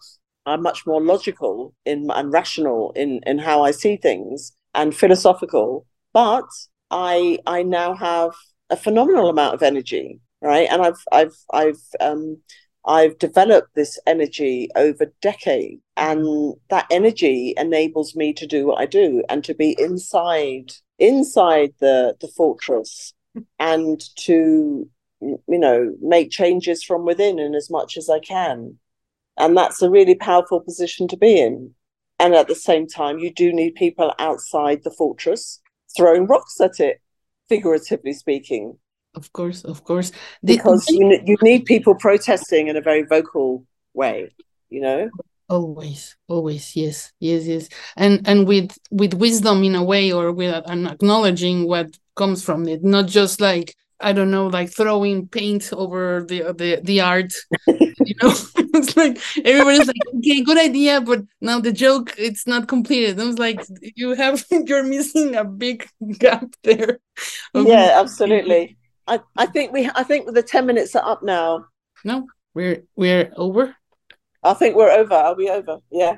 I'm 0.49 0.62
much 0.62 0.87
more 0.87 1.00
logical 1.00 1.75
in 1.85 2.11
and 2.11 2.33
rational 2.33 2.93
in 2.97 3.21
in 3.26 3.38
how 3.38 3.62
I 3.62 3.71
see 3.71 3.97
things 3.97 4.52
and 4.75 4.95
philosophical. 4.95 5.87
But 6.12 6.49
I 6.90 7.38
I 7.47 7.62
now 7.62 7.95
have 7.95 8.33
a 8.71 8.76
phenomenal 8.76 9.28
amount 9.28 9.55
of 9.55 9.62
energy, 9.62 10.21
right? 10.43 10.69
And 10.71 10.83
I've 10.83 11.02
I've 11.12 11.37
I've 11.52 11.83
um 12.00 12.38
I've 12.85 13.19
developed 13.19 13.75
this 13.75 13.99
energy 14.07 14.71
over 14.76 15.12
decades, 15.21 15.83
and 15.97 16.55
that 16.71 16.87
energy 16.90 17.55
enables 17.57 18.17
me 18.17 18.33
to 18.35 18.47
do 18.47 18.67
what 18.67 18.81
I 18.81 18.87
do 18.87 19.23
and 19.28 19.45
to 19.45 19.55
be 19.55 19.76
inside 19.78 20.73
inside 20.99 21.75
the 21.81 22.17
the 22.21 22.28
fortress 22.28 23.12
and 23.59 24.00
to 24.17 24.88
you 25.21 25.59
know 25.59 25.95
make 26.00 26.31
changes 26.31 26.83
from 26.83 27.05
within 27.05 27.38
in 27.38 27.55
as 27.55 27.71
much 27.71 27.97
as 27.97 28.09
i 28.09 28.21
can 28.21 28.78
and 29.38 29.57
that's 29.57 29.83
a 29.83 29.90
really 29.90 30.14
powerful 30.14 30.61
position 30.61 31.09
to 31.09 31.16
be 31.16 31.40
in. 31.40 31.75
And 32.21 32.35
at 32.35 32.49
the 32.49 32.54
same 32.54 32.87
time 32.87 33.18
you 33.18 33.33
do 33.33 33.52
need 33.52 33.75
people 33.75 34.12
outside 34.18 34.83
the 34.83 34.90
fortress 34.90 35.61
throwing 35.97 36.26
rocks 36.26 36.61
at 36.61 36.80
it 36.80 37.00
figuratively 37.49 38.12
speaking. 38.12 38.78
Of 39.14 39.33
course 39.33 39.64
of 39.64 39.85
course. 39.85 40.12
Because 40.45 40.87
you, 40.88 41.21
you 41.25 41.37
need 41.42 41.64
people 41.64 41.95
protesting 41.95 42.68
in 42.68 42.76
a 42.76 42.80
very 42.80 43.02
vocal 43.02 43.64
way 43.95 44.30
you 44.71 44.80
know? 44.80 45.11
Always 45.49 46.16
always 46.28 46.76
yes 46.76 47.12
yes 47.21 47.47
yes. 47.47 47.68
And 47.97 48.26
and 48.28 48.47
with 48.47 48.76
with 48.90 49.14
wisdom 49.14 49.64
in 49.64 49.75
a 49.75 49.83
way 49.83 50.12
or 50.12 50.30
with 50.30 50.62
an 50.66 50.87
acknowledging 50.87 51.66
what 51.66 51.99
comes 52.16 52.45
from 52.45 52.68
it 52.68 52.85
not 52.85 53.07
just 53.07 53.40
like 53.40 53.75
I 54.00 54.12
don't 54.12 54.31
know, 54.31 54.47
like 54.47 54.71
throwing 54.71 55.26
paint 55.26 55.73
over 55.73 56.25
the 56.26 56.55
the 56.57 56.81
the 56.83 57.00
art. 57.00 57.33
you 57.67 58.14
know, 58.23 58.33
it's 58.57 58.97
like 58.97 59.19
everybody's 59.45 59.87
like, 59.87 59.97
okay, 60.19 60.43
good 60.43 60.59
idea, 60.59 61.00
but 61.00 61.25
now 61.40 61.61
the 61.61 61.73
joke 61.73 62.14
it's 62.17 62.47
not 62.47 62.69
completed. 62.69 63.19
I 63.19 63.25
was 63.25 63.38
like, 63.38 63.61
you 63.97 64.14
have 64.14 64.45
you're 64.50 64.85
missing 64.85 65.35
a 65.35 65.45
big 65.45 65.88
gap 66.19 66.45
there. 66.62 67.00
Yeah, 67.55 67.93
absolutely. 67.95 68.76
I, 69.07 69.21
I 69.37 69.47
think 69.47 69.73
we 69.73 69.90
I 69.95 70.05
think 70.05 70.33
the 70.33 70.43
ten 70.43 70.67
minutes 70.67 70.95
are 70.95 71.05
up 71.05 71.23
now. 71.23 71.67
No, 72.05 72.28
we're 72.55 72.85
we're 72.95 73.33
over. 73.37 73.75
I 74.45 74.55
think 74.55 74.76
we're 74.76 74.93
over. 74.93 75.14
Are 75.14 75.35
we 75.35 75.50
over? 75.50 75.78
Yeah. 75.90 76.17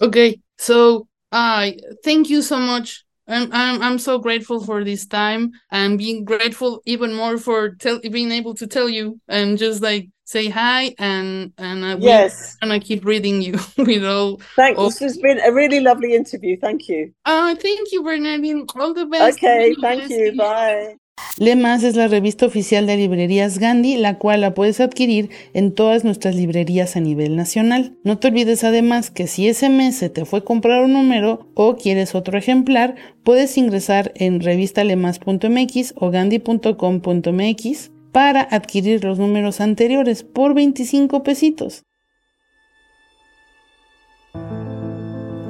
Okay, 0.00 0.40
so 0.58 1.08
I 1.32 1.76
uh, 1.90 1.94
thank 2.04 2.30
you 2.30 2.42
so 2.42 2.58
much 2.58 3.05
I'm, 3.28 3.50
I'm 3.52 3.82
I'm 3.82 3.98
so 3.98 4.18
grateful 4.18 4.64
for 4.64 4.84
this 4.84 5.06
time 5.06 5.52
and 5.70 5.98
being 5.98 6.24
grateful 6.24 6.80
even 6.86 7.14
more 7.14 7.38
for 7.38 7.74
tell, 7.74 7.98
being 8.00 8.30
able 8.30 8.54
to 8.54 8.66
tell 8.66 8.88
you 8.88 9.20
and 9.28 9.58
just 9.58 9.82
like 9.82 10.08
say 10.24 10.48
hi 10.48 10.94
and 10.98 11.52
and 11.58 11.84
I 11.84 11.96
yes 11.96 12.56
and 12.62 12.72
I 12.72 12.78
keep 12.78 13.04
reading 13.04 13.42
you 13.42 13.58
with 13.78 14.04
all. 14.04 14.40
Thanks. 14.56 14.78
All... 14.78 14.86
This 14.86 15.00
has 15.00 15.18
been 15.18 15.40
a 15.40 15.52
really 15.52 15.80
lovely 15.80 16.14
interview. 16.14 16.56
Thank 16.58 16.88
you. 16.88 17.12
Uh, 17.24 17.54
thank 17.54 17.92
you, 17.92 18.02
Bernardine. 18.02 18.66
All 18.76 18.94
the 18.94 19.06
best. 19.06 19.38
Okay, 19.38 19.74
thank 19.80 20.10
you. 20.10 20.36
Bye. 20.36 20.96
Lemas 21.38 21.82
es 21.82 21.96
la 21.96 22.08
revista 22.08 22.46
oficial 22.46 22.86
de 22.86 22.96
librerías 22.96 23.58
Gandhi, 23.58 23.96
la 23.96 24.16
cual 24.16 24.40
la 24.40 24.54
puedes 24.54 24.80
adquirir 24.80 25.28
en 25.52 25.72
todas 25.72 26.02
nuestras 26.02 26.34
librerías 26.34 26.96
a 26.96 27.00
nivel 27.00 27.36
nacional. 27.36 27.94
No 28.04 28.16
te 28.16 28.28
olvides 28.28 28.64
además 28.64 29.10
que 29.10 29.26
si 29.26 29.46
ese 29.46 29.68
mes 29.68 29.96
se 29.96 30.08
te 30.08 30.24
fue 30.24 30.44
comprar 30.44 30.82
un 30.82 30.94
número 30.94 31.46
o 31.52 31.76
quieres 31.76 32.14
otro 32.14 32.38
ejemplar, 32.38 32.94
puedes 33.22 33.58
ingresar 33.58 34.12
en 34.14 34.40
revistalemas.mx 34.40 35.92
o 35.96 36.10
gandhi.com.mx 36.10 37.90
para 38.12 38.40
adquirir 38.40 39.04
los 39.04 39.18
números 39.18 39.60
anteriores 39.60 40.22
por 40.22 40.54
25 40.54 41.22
pesitos. 41.22 41.82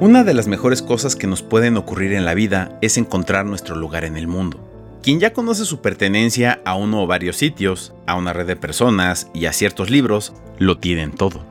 Una 0.01 0.25
de 0.25 0.33
las 0.33 0.47
mejores 0.47 0.81
cosas 0.81 1.15
que 1.15 1.27
nos 1.27 1.43
pueden 1.43 1.77
ocurrir 1.77 2.11
en 2.11 2.25
la 2.25 2.33
vida 2.33 2.77
es 2.81 2.97
encontrar 2.97 3.45
nuestro 3.45 3.77
lugar 3.77 4.03
en 4.03 4.17
el 4.17 4.27
mundo. 4.27 4.66
Quien 5.07 5.21
ya 5.21 5.31
conoce 5.31 5.63
su 5.63 5.79
pertenencia 5.79 6.59
a 6.65 6.75
uno 6.75 7.01
o 7.01 7.07
varios 7.07 7.37
sitios, 7.37 7.93
a 8.07 8.15
una 8.15 8.33
red 8.33 8.45
de 8.45 8.57
personas 8.57 9.29
y 9.33 9.45
a 9.45 9.53
ciertos 9.53 9.89
libros, 9.89 10.33
lo 10.59 10.79
tienen 10.79 11.13
todo. 11.13 11.45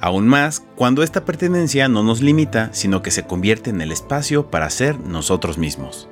Aún 0.00 0.26
más 0.26 0.64
cuando 0.76 1.02
esta 1.02 1.26
pertenencia 1.26 1.88
no 1.88 2.02
nos 2.02 2.22
limita, 2.22 2.70
sino 2.72 3.02
que 3.02 3.10
se 3.10 3.26
convierte 3.26 3.68
en 3.68 3.82
el 3.82 3.92
espacio 3.92 4.50
para 4.50 4.70
ser 4.70 4.98
nosotros 4.98 5.58
mismos. 5.58 6.08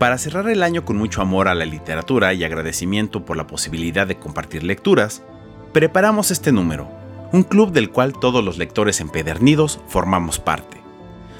Para 0.00 0.18
cerrar 0.18 0.48
el 0.48 0.64
año 0.64 0.84
con 0.84 0.96
mucho 0.96 1.22
amor 1.22 1.46
a 1.46 1.54
la 1.54 1.64
literatura 1.64 2.34
y 2.34 2.42
agradecimiento 2.42 3.24
por 3.24 3.36
la 3.36 3.46
posibilidad 3.46 4.08
de 4.08 4.18
compartir 4.18 4.64
lecturas, 4.64 5.22
preparamos 5.72 6.32
este 6.32 6.50
número, 6.50 6.90
un 7.32 7.44
club 7.44 7.70
del 7.70 7.90
cual 7.90 8.14
todos 8.14 8.44
los 8.44 8.58
lectores 8.58 8.98
empedernidos 9.00 9.78
formamos 9.86 10.40
parte 10.40 10.77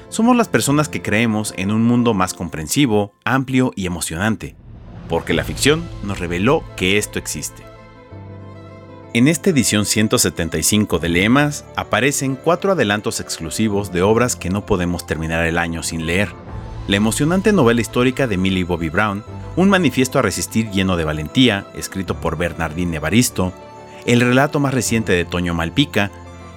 somos 0.09 0.35
las 0.35 0.47
personas 0.47 0.89
que 0.89 1.01
creemos 1.01 1.53
en 1.55 1.71
un 1.71 1.83
mundo 1.83 2.13
más 2.13 2.33
comprensivo, 2.33 3.13
amplio 3.23 3.71
y 3.75 3.85
emocionante, 3.85 4.55
porque 5.07 5.33
la 5.33 5.43
ficción 5.43 5.83
nos 6.03 6.19
reveló 6.19 6.63
que 6.75 6.97
esto 6.97 7.19
existe. 7.19 7.63
En 9.13 9.27
esta 9.27 9.49
edición 9.49 9.85
175 9.85 10.99
de 10.99 11.09
Leemas 11.09 11.65
aparecen 11.75 12.35
cuatro 12.35 12.73
adelantos 12.73 13.19
exclusivos 13.19 13.91
de 13.91 14.03
obras 14.03 14.35
que 14.35 14.49
no 14.49 14.65
podemos 14.65 15.07
terminar 15.07 15.45
el 15.45 15.57
año 15.57 15.81
sin 15.81 16.05
leer. 16.05 16.29
La 16.87 16.97
emocionante 16.97 17.51
novela 17.51 17.81
histórica 17.81 18.27
de 18.27 18.37
Millie 18.37 18.63
Bobby 18.63 18.89
Brown, 18.89 19.23
un 19.55 19.69
manifiesto 19.69 20.19
a 20.19 20.21
resistir 20.21 20.69
lleno 20.69 20.95
de 20.95 21.05
valentía, 21.05 21.65
escrito 21.75 22.21
por 22.21 22.37
Bernardine 22.37 22.97
Evaristo, 22.97 23.51
el 24.05 24.21
relato 24.21 24.59
más 24.59 24.73
reciente 24.73 25.13
de 25.13 25.25
Toño 25.25 25.53
Malpica, 25.53 26.11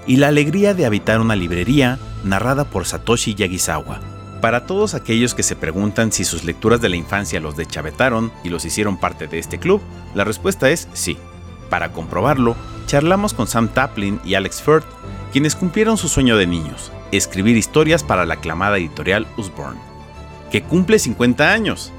y 0.07 0.17
la 0.17 0.29
alegría 0.29 0.75
de 0.75 0.85
habitar 0.85 1.21
una 1.21 1.37
librería 1.37 1.99
narrada 2.25 2.65
por 2.65 2.87
Satoshi 2.87 3.35
Yagisawa. 3.35 4.01
Para 4.41 4.67
todos 4.67 4.95
aquellos 4.95 5.35
que 5.35 5.45
se 5.45 5.55
preguntan 5.55 6.11
si 6.11 6.25
sus 6.25 6.43
lecturas 6.43 6.81
de 6.81 6.89
la 6.89 6.97
infancia 6.97 7.41
los 7.41 7.57
deschavetaron 7.57 8.33
y 8.43 8.49
los 8.49 8.65
hicieron 8.65 8.97
parte 8.97 9.29
de 9.29 9.39
este 9.39 9.59
club, 9.59 9.81
la 10.15 10.25
respuesta 10.25 10.69
es 10.71 10.89
sí. 10.93 11.17
Para 11.71 11.93
comprobarlo, 11.93 12.57
charlamos 12.87 13.35
con 13.35 13.47
Sam 13.47 13.69
Taplin 13.69 14.21
y 14.25 14.35
Alex 14.35 14.61
Firth, 14.61 14.85
quienes 15.33 15.55
cumplieron 15.55 15.97
su 15.97 16.09
sueño 16.09 16.37
de 16.37 16.47
niños, 16.47 16.91
escribir 17.13 17.57
historias 17.57 18.03
para 18.03 18.27
la 18.27 18.35
aclamada 18.35 18.79
editorial 18.79 19.27
Usborne, 19.37 19.81
que 20.51 20.63
cumple 20.63 20.99
50 20.99 21.53
años. 21.53 21.93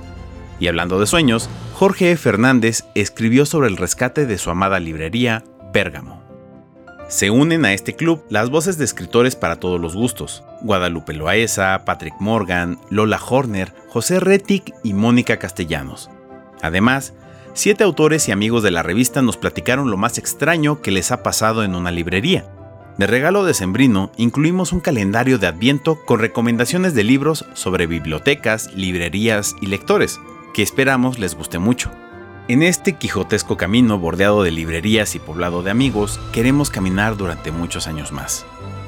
Y 0.60 0.68
hablando 0.68 1.00
de 1.00 1.08
sueños, 1.08 1.50
Jorge 1.74 2.12
E. 2.12 2.18
Fernández 2.18 2.86
escribió 2.94 3.46
sobre 3.46 3.70
el 3.70 3.77
rescate 3.77 4.25
de 4.25 4.38
su 4.38 4.50
amada 4.50 4.80
librería, 4.80 5.44
Pérgamo. 5.72 6.23
Se 7.13 7.29
unen 7.29 7.63
a 7.63 7.74
este 7.74 7.96
club 7.96 8.24
las 8.29 8.50
voces 8.50 8.79
de 8.79 8.86
escritores 8.86 9.36
para 9.36 9.58
todos 9.58 9.79
los 9.79 9.96
gustos, 9.96 10.43
Guadalupe 10.62 11.13
Loaesa, 11.13 11.86
Patrick 11.86 12.15
Morgan, 12.20 12.79
Lola 12.89 13.22
Horner, 13.24 13.72
José 13.88 14.20
Retic 14.20 14.74
y 14.84 14.96
Mónica 14.96 15.38
Castellanos. 15.38 16.10
Además, 16.63 17.13
siete 17.53 17.84
autores 17.84 18.27
y 18.27 18.32
amigos 18.32 18.63
de 18.63 18.72
la 18.72 18.82
revista 18.82 19.22
nos 19.22 19.38
platicaron 19.38 19.91
lo 19.91 19.96
más 19.96 20.17
extraño 20.17 20.82
que 20.82 20.89
les 20.89 21.12
ha 21.12 21.22
pasado 21.22 21.63
en 21.63 21.75
una 21.75 21.91
librería. 21.91 22.48
De 22.98 23.05
regalo 23.05 23.46
de 23.46 23.53
Sembrino 23.53 24.12
incluimos 24.17 24.74
un 24.74 24.79
calendario 24.79 25.38
de 25.38 25.46
Adviento 25.46 26.03
con 26.05 26.20
recomendaciones 26.20 26.96
de 26.96 27.03
libros 27.03 27.46
sobre 27.53 27.86
bibliotecas, 27.86 28.74
librerías 28.74 29.55
y 29.62 29.67
lectores, 29.67 30.20
que 30.55 30.63
esperamos 30.63 31.20
les 31.20 31.36
guste 31.36 31.60
mucho. 31.60 31.91
En 32.50 32.62
este 32.62 32.97
quijotesco 32.97 33.55
camino 33.55 33.97
bordeado 33.97 34.43
de 34.43 34.51
librerías 34.51 35.15
y 35.15 35.19
poblado 35.19 35.63
de 35.63 35.71
amigos, 35.71 36.19
queremos 36.33 36.69
caminar 36.69 37.15
durante 37.15 37.53
muchos 37.53 37.88
años 37.88 38.12
más. 38.12 38.45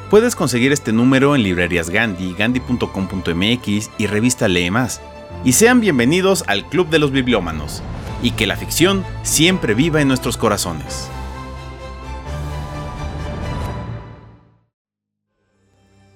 Puedes 0.10 0.36
conseguir 0.36 0.74
este 0.74 0.92
número 0.92 1.38
en 1.38 1.44
librerías 1.44 1.90
Gandhi, 1.90 2.36
gandhi.com.mx 2.38 3.92
y 3.98 4.08
revista 4.08 4.50
Lee 4.50 4.72
Más. 4.72 5.00
Y 5.46 5.54
sean 5.54 5.80
bienvenidos 5.80 6.44
al 6.48 6.68
Club 6.68 6.90
de 6.90 7.00
los 7.00 7.12
Bibliómanos. 7.12 7.82
Y 8.22 8.32
que 8.32 8.46
la 8.46 8.58
ficción 8.58 9.06
siempre 9.24 9.74
viva 9.74 10.02
en 10.02 10.10
nuestros 10.10 10.36
corazones. 10.36 11.08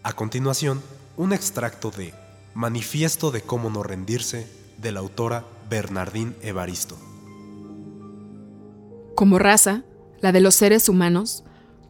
A 0.04 0.12
continuación, 0.12 0.82
un 1.16 1.32
extracto 1.32 1.90
de 1.90 2.14
Manifiesto 2.54 3.32
de 3.32 3.44
cómo 3.44 3.70
no 3.70 3.82
rendirse 3.82 4.46
de 4.78 4.92
la 4.92 5.00
autora 5.00 5.46
Bernardín 5.70 6.36
Evaristo. 6.42 6.98
Como 9.20 9.38
raza, 9.38 9.84
la 10.22 10.32
de 10.32 10.40
los 10.40 10.56
seres 10.56 10.88
humanos, 10.88 11.44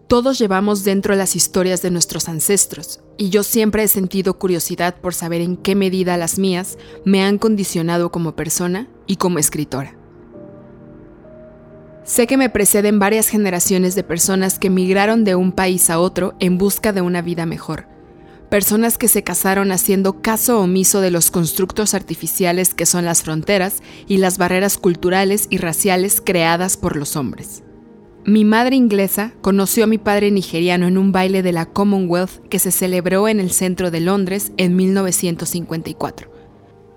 todos 0.07 0.39
llevamos 0.39 0.83
dentro 0.83 1.13
las 1.13 1.35
historias 1.35 1.83
de 1.83 1.91
nuestros 1.91 2.27
ancestros, 2.27 3.01
y 3.17 3.29
yo 3.29 3.43
siempre 3.43 3.83
he 3.83 3.87
sentido 3.87 4.39
curiosidad 4.39 4.95
por 4.95 5.13
saber 5.13 5.41
en 5.41 5.55
qué 5.55 5.75
medida 5.75 6.17
las 6.17 6.39
mías 6.39 6.79
me 7.05 7.21
han 7.21 7.37
condicionado 7.37 8.11
como 8.11 8.35
persona 8.35 8.87
y 9.05 9.17
como 9.17 9.37
escritora. 9.37 9.95
Sé 12.03 12.25
que 12.25 12.35
me 12.35 12.49
preceden 12.49 12.97
varias 12.97 13.27
generaciones 13.27 13.93
de 13.93 14.03
personas 14.03 14.57
que 14.57 14.71
migraron 14.71 15.23
de 15.23 15.35
un 15.35 15.51
país 15.51 15.91
a 15.91 15.99
otro 15.99 16.33
en 16.39 16.57
busca 16.57 16.93
de 16.93 17.01
una 17.01 17.21
vida 17.21 17.45
mejor, 17.45 17.85
personas 18.49 18.97
que 18.97 19.07
se 19.07 19.23
casaron 19.23 19.71
haciendo 19.71 20.21
caso 20.21 20.59
omiso 20.59 21.01
de 21.01 21.11
los 21.11 21.31
constructos 21.31 21.93
artificiales 21.93 22.73
que 22.73 22.85
son 22.85 23.05
las 23.05 23.23
fronteras 23.23 23.81
y 24.07 24.17
las 24.17 24.37
barreras 24.37 24.77
culturales 24.77 25.47
y 25.49 25.57
raciales 25.57 26.21
creadas 26.23 26.75
por 26.75 26.95
los 26.95 27.15
hombres. 27.15 27.63
Mi 28.25 28.43
madre 28.43 28.75
inglesa 28.75 29.33
conoció 29.41 29.85
a 29.85 29.87
mi 29.87 29.97
padre 29.97 30.29
nigeriano 30.29 30.87
en 30.87 30.97
un 30.97 31.11
baile 31.11 31.41
de 31.41 31.51
la 31.51 31.67
Commonwealth 31.67 32.47
que 32.49 32.59
se 32.59 32.71
celebró 32.71 33.27
en 33.27 33.39
el 33.39 33.51
centro 33.51 33.91
de 33.91 34.01
Londres 34.01 34.51
en 34.57 34.75
1954. 34.75 36.29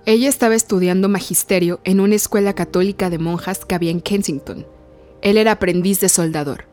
Ella 0.05 0.29
estaba 0.29 0.57
estudiando 0.57 1.09
magisterio 1.09 1.81
en 1.85 2.01
una 2.01 2.17
escuela 2.17 2.55
católica 2.55 3.09
de 3.09 3.19
monjas 3.19 3.65
que 3.65 3.75
había 3.75 3.93
en 3.93 4.01
Kensington. 4.01 4.67
Él 5.23 5.39
era 5.39 5.53
aprendiz 5.53 6.01
de 6.01 6.09
soldador. 6.09 6.67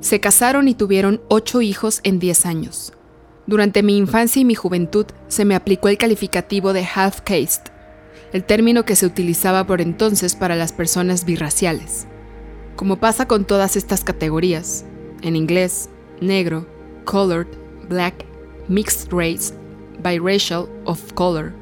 Se 0.00 0.20
casaron 0.20 0.68
y 0.68 0.74
tuvieron 0.74 1.22
ocho 1.28 1.62
hijos 1.62 2.00
en 2.02 2.18
diez 2.18 2.44
años. 2.44 2.92
Durante 3.46 3.82
mi 3.82 3.96
infancia 3.96 4.40
y 4.40 4.44
mi 4.44 4.54
juventud 4.54 5.06
se 5.28 5.44
me 5.44 5.54
aplicó 5.54 5.88
el 5.88 5.98
calificativo 5.98 6.72
de 6.72 6.84
half-caste, 6.84 7.70
el 8.32 8.44
término 8.44 8.84
que 8.84 8.96
se 8.96 9.06
utilizaba 9.06 9.66
por 9.66 9.80
entonces 9.80 10.36
para 10.36 10.56
las 10.56 10.72
personas 10.72 11.24
birraciales. 11.24 12.06
Como 12.76 12.98
pasa 12.98 13.26
con 13.26 13.44
todas 13.44 13.76
estas 13.76 14.04
categorías, 14.04 14.84
en 15.22 15.36
inglés, 15.36 15.88
negro, 16.20 16.66
colored, 17.04 17.48
black, 17.88 18.14
mixed 18.68 19.08
race, 19.10 19.54
biracial, 20.02 20.68
of 20.84 21.12
color, 21.14 21.52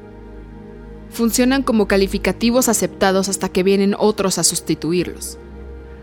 funcionan 1.09 1.63
como 1.63 1.87
calificativos 1.87 2.69
aceptados 2.69 3.29
hasta 3.29 3.49
que 3.49 3.63
vienen 3.63 3.95
otros 3.97 4.37
a 4.37 4.43
sustituirlos. 4.43 5.39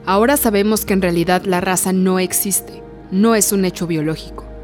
Ahora 0.04 0.36
sabemos 0.36 0.84
que 0.84 0.94
en 0.94 1.02
realidad 1.02 1.44
la 1.44 1.60
raza 1.60 1.92
no 1.92 2.18
existe, 2.18 2.82
no 3.10 3.34
es 3.34 3.52
un 3.52 3.64
hecho 3.64 3.86
biológico 3.86 4.55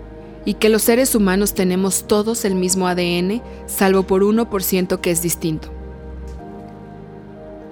y 0.44 0.54
que 0.54 0.68
los 0.68 0.82
seres 0.82 1.14
humanos 1.14 1.54
tenemos 1.54 2.06
todos 2.06 2.44
el 2.44 2.54
mismo 2.54 2.88
ADN, 2.88 3.42
salvo 3.66 4.02
por 4.04 4.22
1% 4.22 5.00
que 5.00 5.10
es 5.10 5.22
distinto. 5.22 5.68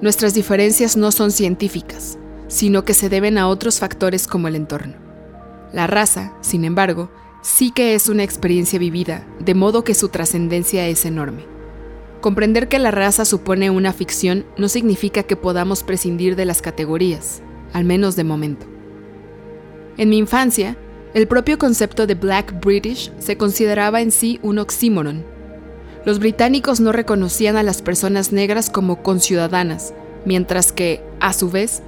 Nuestras 0.01 0.35
diferencias 0.35 0.97
no 0.97 1.13
son 1.13 1.31
científicas, 1.31 2.19
sino 2.49 2.85
que 2.85 2.95
se 2.95 3.09
deben 3.09 3.39
a 3.39 3.49
otros 3.49 3.79
factores 3.79 4.27
como 4.27 4.49
el 4.49 4.57
entorno. 4.57 4.95
La 5.73 5.87
raza, 5.87 6.33
sin 6.41 6.65
embargo, 6.65 7.11
sí 7.43 7.71
que 7.71 7.95
es 7.95 8.09
una 8.09 8.23
experiencia 8.23 8.79
vivida, 8.79 9.27
de 9.41 9.55
modo 9.55 9.85
que 9.85 9.95
su 9.95 10.09
trascendencia 10.09 10.87
es 10.87 11.05
enorme. 11.05 11.45
Comprender 12.21 12.69
que 12.69 12.79
la 12.79 12.91
raza 12.91 13.25
supone 13.25 13.71
una 13.71 13.93
ficción 13.93 14.45
no 14.59 14.69
significa 14.69 15.23
que 15.23 15.37
podamos 15.37 15.83
prescindir 15.83 16.37
de 16.37 16.45
las 16.45 16.61
categorías, 16.61 17.43
al 17.73 17.85
menos 17.85 18.17
de 18.17 18.25
momento. 18.25 18.67
En 19.97 20.09
mi 20.09 20.19
infancia, 20.19 20.77
el 21.13 21.27
propio 21.27 21.59
concepto 21.59 22.07
de 22.07 22.15
Black 22.15 22.61
British 22.61 23.13
se 23.19 23.37
consideraba 23.37 24.01
en 24.01 24.13
sí 24.13 24.39
un 24.43 24.59
oxímoron. 24.59 25.25
Los 26.05 26.19
británicos 26.19 26.81
no 26.81 26.93
reconocían 26.93 27.57
a 27.57 27.63
las 27.63 27.83
personas 27.83 28.33
negras 28.33 28.71
como 28.71 29.03
conciudadanas, 29.03 29.93
mientras 30.25 30.73
que, 30.73 31.03
a 31.19 31.33
su 31.33 31.51
vez, 31.51 31.83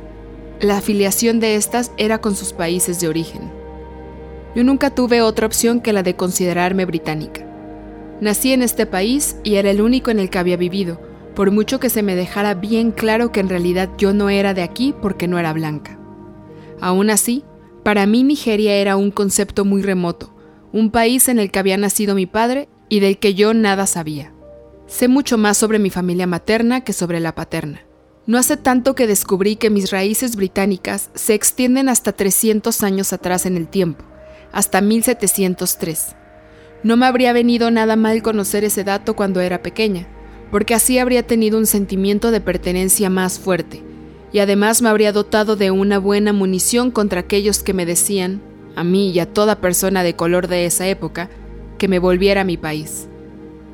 la 0.60 0.78
afiliación 0.78 1.40
de 1.40 1.54
estas 1.56 1.92
era 1.96 2.20
con 2.20 2.34
sus 2.34 2.52
países 2.52 3.00
de 3.00 3.08
origen. 3.08 3.50
Yo 4.54 4.64
nunca 4.64 4.90
tuve 4.90 5.22
otra 5.22 5.46
opción 5.46 5.80
que 5.80 5.92
la 5.92 6.02
de 6.02 6.14
considerarme 6.14 6.84
británica. 6.84 7.46
Nací 8.20 8.52
en 8.52 8.62
este 8.62 8.86
país 8.86 9.36
y 9.44 9.54
era 9.54 9.70
el 9.70 9.80
único 9.80 10.10
en 10.10 10.18
el 10.18 10.30
que 10.30 10.38
había 10.38 10.56
vivido, 10.56 11.00
por 11.34 11.50
mucho 11.50 11.80
que 11.80 11.90
se 11.90 12.02
me 12.02 12.14
dejara 12.14 12.54
bien 12.54 12.90
claro 12.90 13.32
que 13.32 13.40
en 13.40 13.48
realidad 13.48 13.88
yo 13.96 14.12
no 14.12 14.28
era 14.28 14.52
de 14.52 14.62
aquí 14.62 14.94
porque 15.00 15.26
no 15.26 15.38
era 15.38 15.52
blanca. 15.52 15.98
Aún 16.80 17.08
así, 17.08 17.44
para 17.82 18.06
mí 18.06 18.22
Nigeria 18.22 18.74
era 18.74 18.96
un 18.96 19.10
concepto 19.10 19.64
muy 19.64 19.82
remoto, 19.82 20.34
un 20.72 20.90
país 20.90 21.28
en 21.28 21.38
el 21.38 21.50
que 21.50 21.58
había 21.58 21.76
nacido 21.76 22.14
mi 22.14 22.26
padre 22.26 22.68
y 22.88 23.00
del 23.00 23.18
que 23.18 23.34
yo 23.34 23.54
nada 23.54 23.86
sabía. 23.86 24.32
Sé 24.86 25.08
mucho 25.08 25.38
más 25.38 25.56
sobre 25.58 25.78
mi 25.78 25.90
familia 25.90 26.26
materna 26.26 26.82
que 26.82 26.92
sobre 26.92 27.18
la 27.20 27.34
paterna. 27.34 27.82
No 28.26 28.38
hace 28.38 28.56
tanto 28.56 28.94
que 28.94 29.06
descubrí 29.06 29.56
que 29.56 29.70
mis 29.70 29.90
raíces 29.90 30.36
británicas 30.36 31.10
se 31.14 31.34
extienden 31.34 31.88
hasta 31.88 32.12
300 32.12 32.82
años 32.82 33.12
atrás 33.12 33.46
en 33.46 33.56
el 33.56 33.66
tiempo, 33.66 34.04
hasta 34.52 34.80
1703. 34.80 36.14
No 36.84 36.96
me 36.96 37.06
habría 37.06 37.32
venido 37.32 37.70
nada 37.70 37.96
mal 37.96 38.22
conocer 38.22 38.64
ese 38.64 38.84
dato 38.84 39.16
cuando 39.16 39.40
era 39.40 39.62
pequeña, 39.62 40.06
porque 40.52 40.74
así 40.74 40.98
habría 40.98 41.26
tenido 41.26 41.58
un 41.58 41.66
sentimiento 41.66 42.30
de 42.30 42.40
pertenencia 42.40 43.10
más 43.10 43.40
fuerte, 43.40 43.82
y 44.32 44.38
además 44.38 44.82
me 44.82 44.88
habría 44.88 45.12
dotado 45.12 45.56
de 45.56 45.70
una 45.70 45.98
buena 45.98 46.32
munición 46.32 46.90
contra 46.90 47.20
aquellos 47.20 47.62
que 47.62 47.74
me 47.74 47.86
decían, 47.86 48.40
a 48.74 48.84
mí 48.84 49.10
y 49.10 49.20
a 49.20 49.26
toda 49.26 49.60
persona 49.60 50.02
de 50.02 50.16
color 50.16 50.48
de 50.48 50.64
esa 50.66 50.88
época, 50.88 51.28
que 51.78 51.88
me 51.88 51.98
volviera 51.98 52.40
a 52.40 52.44
mi 52.44 52.56
país. 52.56 53.08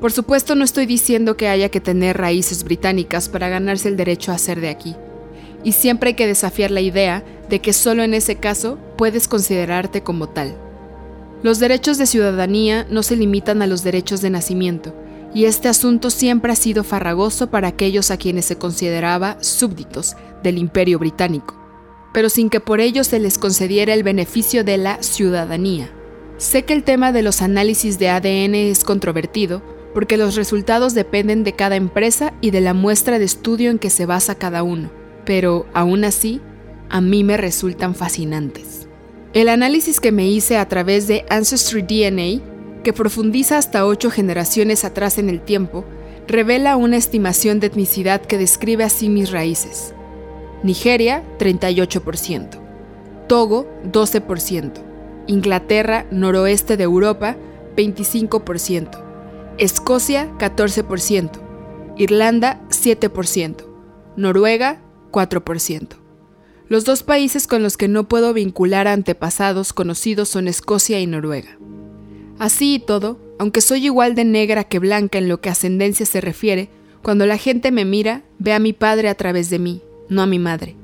Por 0.01 0.11
supuesto 0.11 0.55
no 0.55 0.63
estoy 0.63 0.85
diciendo 0.85 1.37
que 1.37 1.47
haya 1.47 1.69
que 1.69 1.81
tener 1.81 2.17
raíces 2.17 2.63
británicas 2.63 3.29
para 3.29 3.49
ganarse 3.49 3.87
el 3.87 3.97
derecho 3.97 4.31
a 4.31 4.37
ser 4.37 4.59
de 4.59 4.69
aquí, 4.69 4.95
y 5.63 5.73
siempre 5.73 6.09
hay 6.09 6.13
que 6.15 6.27
desafiar 6.27 6.71
la 6.71 6.81
idea 6.81 7.23
de 7.49 7.59
que 7.59 7.73
solo 7.73 8.03
en 8.03 8.13
ese 8.13 8.35
caso 8.35 8.77
puedes 8.97 9.27
considerarte 9.27 10.03
como 10.03 10.27
tal. 10.27 10.55
Los 11.41 11.59
derechos 11.59 11.97
de 11.97 12.05
ciudadanía 12.05 12.85
no 12.89 13.01
se 13.01 13.15
limitan 13.15 13.61
a 13.61 13.67
los 13.67 13.83
derechos 13.83 14.21
de 14.21 14.29
nacimiento, 14.29 14.93
y 15.33 15.45
este 15.45 15.67
asunto 15.67 16.09
siempre 16.09 16.51
ha 16.51 16.55
sido 16.55 16.83
farragoso 16.83 17.49
para 17.49 17.69
aquellos 17.69 18.11
a 18.11 18.17
quienes 18.17 18.45
se 18.45 18.57
consideraba 18.57 19.37
súbditos 19.41 20.15
del 20.43 20.57
imperio 20.57 20.99
británico, 20.99 21.55
pero 22.13 22.29
sin 22.29 22.49
que 22.49 22.59
por 22.59 22.79
ello 22.79 23.03
se 23.03 23.19
les 23.19 23.37
concediera 23.37 23.93
el 23.93 24.03
beneficio 24.03 24.63
de 24.63 24.77
la 24.77 25.01
ciudadanía. 25.03 25.91
Sé 26.37 26.63
que 26.63 26.73
el 26.73 26.83
tema 26.83 27.11
de 27.11 27.21
los 27.21 27.41
análisis 27.41 27.99
de 27.99 28.09
ADN 28.09 28.55
es 28.55 28.83
controvertido, 28.83 29.61
porque 29.93 30.17
los 30.17 30.35
resultados 30.35 30.93
dependen 30.93 31.43
de 31.43 31.53
cada 31.53 31.75
empresa 31.75 32.33
y 32.41 32.51
de 32.51 32.61
la 32.61 32.73
muestra 32.73 33.19
de 33.19 33.25
estudio 33.25 33.71
en 33.71 33.79
que 33.79 33.89
se 33.89 34.05
basa 34.05 34.35
cada 34.35 34.63
uno, 34.63 34.91
pero 35.25 35.65
aún 35.73 36.05
así, 36.05 36.41
a 36.89 37.01
mí 37.01 37.23
me 37.23 37.37
resultan 37.37 37.95
fascinantes. 37.95 38.87
El 39.33 39.49
análisis 39.49 39.99
que 39.99 40.11
me 40.11 40.27
hice 40.27 40.57
a 40.57 40.67
través 40.67 41.07
de 41.07 41.25
Ancestry 41.29 41.81
DNA 41.83 42.58
que 42.83 42.93
profundiza 42.93 43.57
hasta 43.57 43.85
ocho 43.85 44.11
generaciones 44.11 44.85
atrás 44.85 45.17
en 45.17 45.29
el 45.29 45.41
tiempo, 45.41 45.85
revela 46.27 46.77
una 46.77 46.97
estimación 46.97 47.59
de 47.59 47.67
etnicidad 47.67 48.21
que 48.21 48.37
describe 48.37 48.83
así 48.83 49.09
mis 49.09 49.31
raíces. 49.31 49.93
Nigeria, 50.63 51.23
38%. 51.39 52.59
Togo, 53.27 53.67
12%. 53.91 54.71
Inglaterra, 55.27 56.05
noroeste 56.11 56.77
de 56.77 56.83
Europa, 56.83 57.37
25%. 57.75 59.03
Escocia, 59.57 60.31
14%. 60.37 61.31
Irlanda, 61.97 62.61
7%. 62.69 63.65
Noruega, 64.15 64.81
4%. 65.11 65.87
Los 66.67 66.85
dos 66.85 67.03
países 67.03 67.47
con 67.47 67.63
los 67.63 67.77
que 67.77 67.87
no 67.87 68.07
puedo 68.07 68.33
vincular 68.33 68.87
a 68.87 68.93
antepasados 68.93 69.73
conocidos 69.73 70.29
son 70.29 70.47
Escocia 70.47 70.99
y 70.99 71.07
Noruega. 71.07 71.57
Así 72.39 72.75
y 72.75 72.79
todo, 72.79 73.19
aunque 73.37 73.59
soy 73.59 73.85
igual 73.85 74.15
de 74.15 74.23
negra 74.23 74.63
que 74.63 74.79
blanca 74.79 75.17
en 75.17 75.27
lo 75.27 75.41
que 75.41 75.49
ascendencia 75.49 76.05
se 76.05 76.21
refiere, 76.21 76.69
cuando 77.03 77.25
la 77.25 77.37
gente 77.37 77.69
me 77.71 77.83
mira, 77.83 78.23
ve 78.39 78.53
a 78.53 78.59
mi 78.59 78.71
padre 78.71 79.09
a 79.09 79.15
través 79.15 79.49
de 79.49 79.59
mí, 79.59 79.81
no 80.07 80.21
a 80.21 80.25
mi 80.25 80.39
madre. 80.39 80.77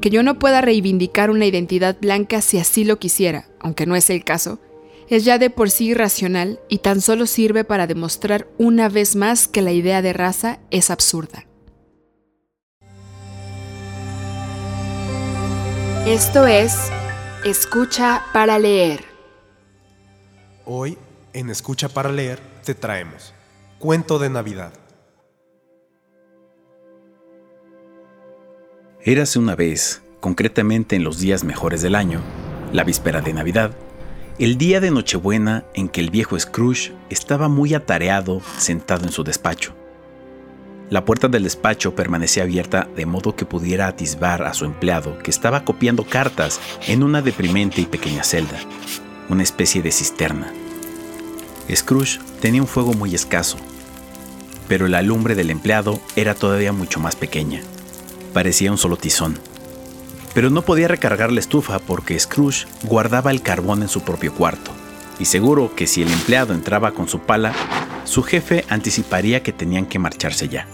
Que 0.00 0.10
yo 0.10 0.22
no 0.22 0.38
pueda 0.38 0.60
reivindicar 0.60 1.30
una 1.30 1.46
identidad 1.46 1.96
blanca 2.00 2.40
si 2.40 2.58
así 2.58 2.84
lo 2.84 3.00
quisiera, 3.00 3.48
aunque 3.58 3.86
no 3.86 3.96
es 3.96 4.08
el 4.08 4.22
caso, 4.22 4.60
es 5.08 5.24
ya 5.24 5.38
de 5.38 5.50
por 5.50 5.68
sí 5.68 5.88
irracional 5.88 6.60
y 6.68 6.78
tan 6.78 7.00
solo 7.00 7.26
sirve 7.26 7.64
para 7.64 7.88
demostrar 7.88 8.46
una 8.56 8.88
vez 8.88 9.16
más 9.16 9.48
que 9.48 9.62
la 9.62 9.72
idea 9.72 10.00
de 10.00 10.12
raza 10.12 10.60
es 10.70 10.90
absurda. 10.90 11.44
Esto 16.06 16.46
es 16.46 16.76
Escucha 17.44 18.22
para 18.32 18.58
leer 18.58 19.13
Hoy, 20.66 20.96
en 21.34 21.50
Escucha 21.50 21.90
para 21.90 22.10
leer, 22.10 22.40
te 22.64 22.74
traemos 22.74 23.34
Cuento 23.78 24.18
de 24.18 24.30
Navidad. 24.30 24.72
Érase 29.02 29.38
una 29.38 29.54
vez, 29.54 30.02
concretamente 30.20 30.96
en 30.96 31.04
los 31.04 31.18
días 31.18 31.44
mejores 31.44 31.82
del 31.82 31.94
año, 31.94 32.22
la 32.72 32.82
víspera 32.82 33.20
de 33.20 33.34
Navidad, 33.34 33.72
el 34.38 34.56
día 34.56 34.80
de 34.80 34.90
Nochebuena 34.90 35.66
en 35.74 35.90
que 35.90 36.00
el 36.00 36.08
viejo 36.08 36.38
Scrooge 36.40 36.94
estaba 37.10 37.48
muy 37.48 37.74
atareado 37.74 38.40
sentado 38.56 39.04
en 39.04 39.12
su 39.12 39.22
despacho. 39.22 39.74
La 40.88 41.04
puerta 41.04 41.28
del 41.28 41.44
despacho 41.44 41.94
permanecía 41.94 42.44
abierta 42.44 42.88
de 42.96 43.04
modo 43.04 43.36
que 43.36 43.44
pudiera 43.44 43.86
atisbar 43.86 44.42
a 44.42 44.54
su 44.54 44.64
empleado 44.64 45.18
que 45.18 45.30
estaba 45.30 45.62
copiando 45.62 46.04
cartas 46.04 46.58
en 46.88 47.02
una 47.02 47.20
deprimente 47.20 47.82
y 47.82 47.84
pequeña 47.84 48.24
celda, 48.24 48.58
una 49.28 49.42
especie 49.42 49.82
de 49.82 49.92
cisterna. 49.92 50.52
Scrooge 51.74 52.18
tenía 52.40 52.62
un 52.62 52.68
fuego 52.68 52.92
muy 52.92 53.14
escaso, 53.14 53.56
pero 54.68 54.88
la 54.88 55.02
lumbre 55.02 55.34
del 55.34 55.50
empleado 55.50 56.00
era 56.16 56.34
todavía 56.34 56.72
mucho 56.72 57.00
más 57.00 57.16
pequeña. 57.16 57.62
Parecía 58.32 58.70
un 58.70 58.78
solo 58.78 58.96
tizón. 58.96 59.38
Pero 60.34 60.50
no 60.50 60.62
podía 60.62 60.88
recargar 60.88 61.30
la 61.30 61.40
estufa 61.40 61.78
porque 61.78 62.18
Scrooge 62.18 62.66
guardaba 62.82 63.30
el 63.30 63.42
carbón 63.42 63.82
en 63.82 63.88
su 63.88 64.00
propio 64.00 64.34
cuarto, 64.34 64.72
y 65.18 65.26
seguro 65.26 65.74
que 65.76 65.86
si 65.86 66.02
el 66.02 66.10
empleado 66.10 66.54
entraba 66.54 66.90
con 66.90 67.08
su 67.08 67.20
pala, 67.20 67.54
su 68.04 68.22
jefe 68.22 68.64
anticiparía 68.68 69.42
que 69.42 69.52
tenían 69.52 69.86
que 69.86 69.98
marcharse 69.98 70.48
ya. 70.48 70.66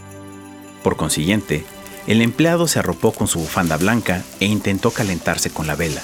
Por 0.83 0.97
consiguiente, 0.97 1.65
el 2.07 2.23
empleado 2.23 2.67
se 2.67 2.79
arropó 2.79 3.13
con 3.13 3.29
su 3.29 3.39
bufanda 3.39 3.77
blanca 3.77 4.25
e 4.41 4.47
intentó 4.47 4.91
calentarse 4.91 5.51
con 5.51 5.67
la 5.67 5.77
vela, 5.77 6.03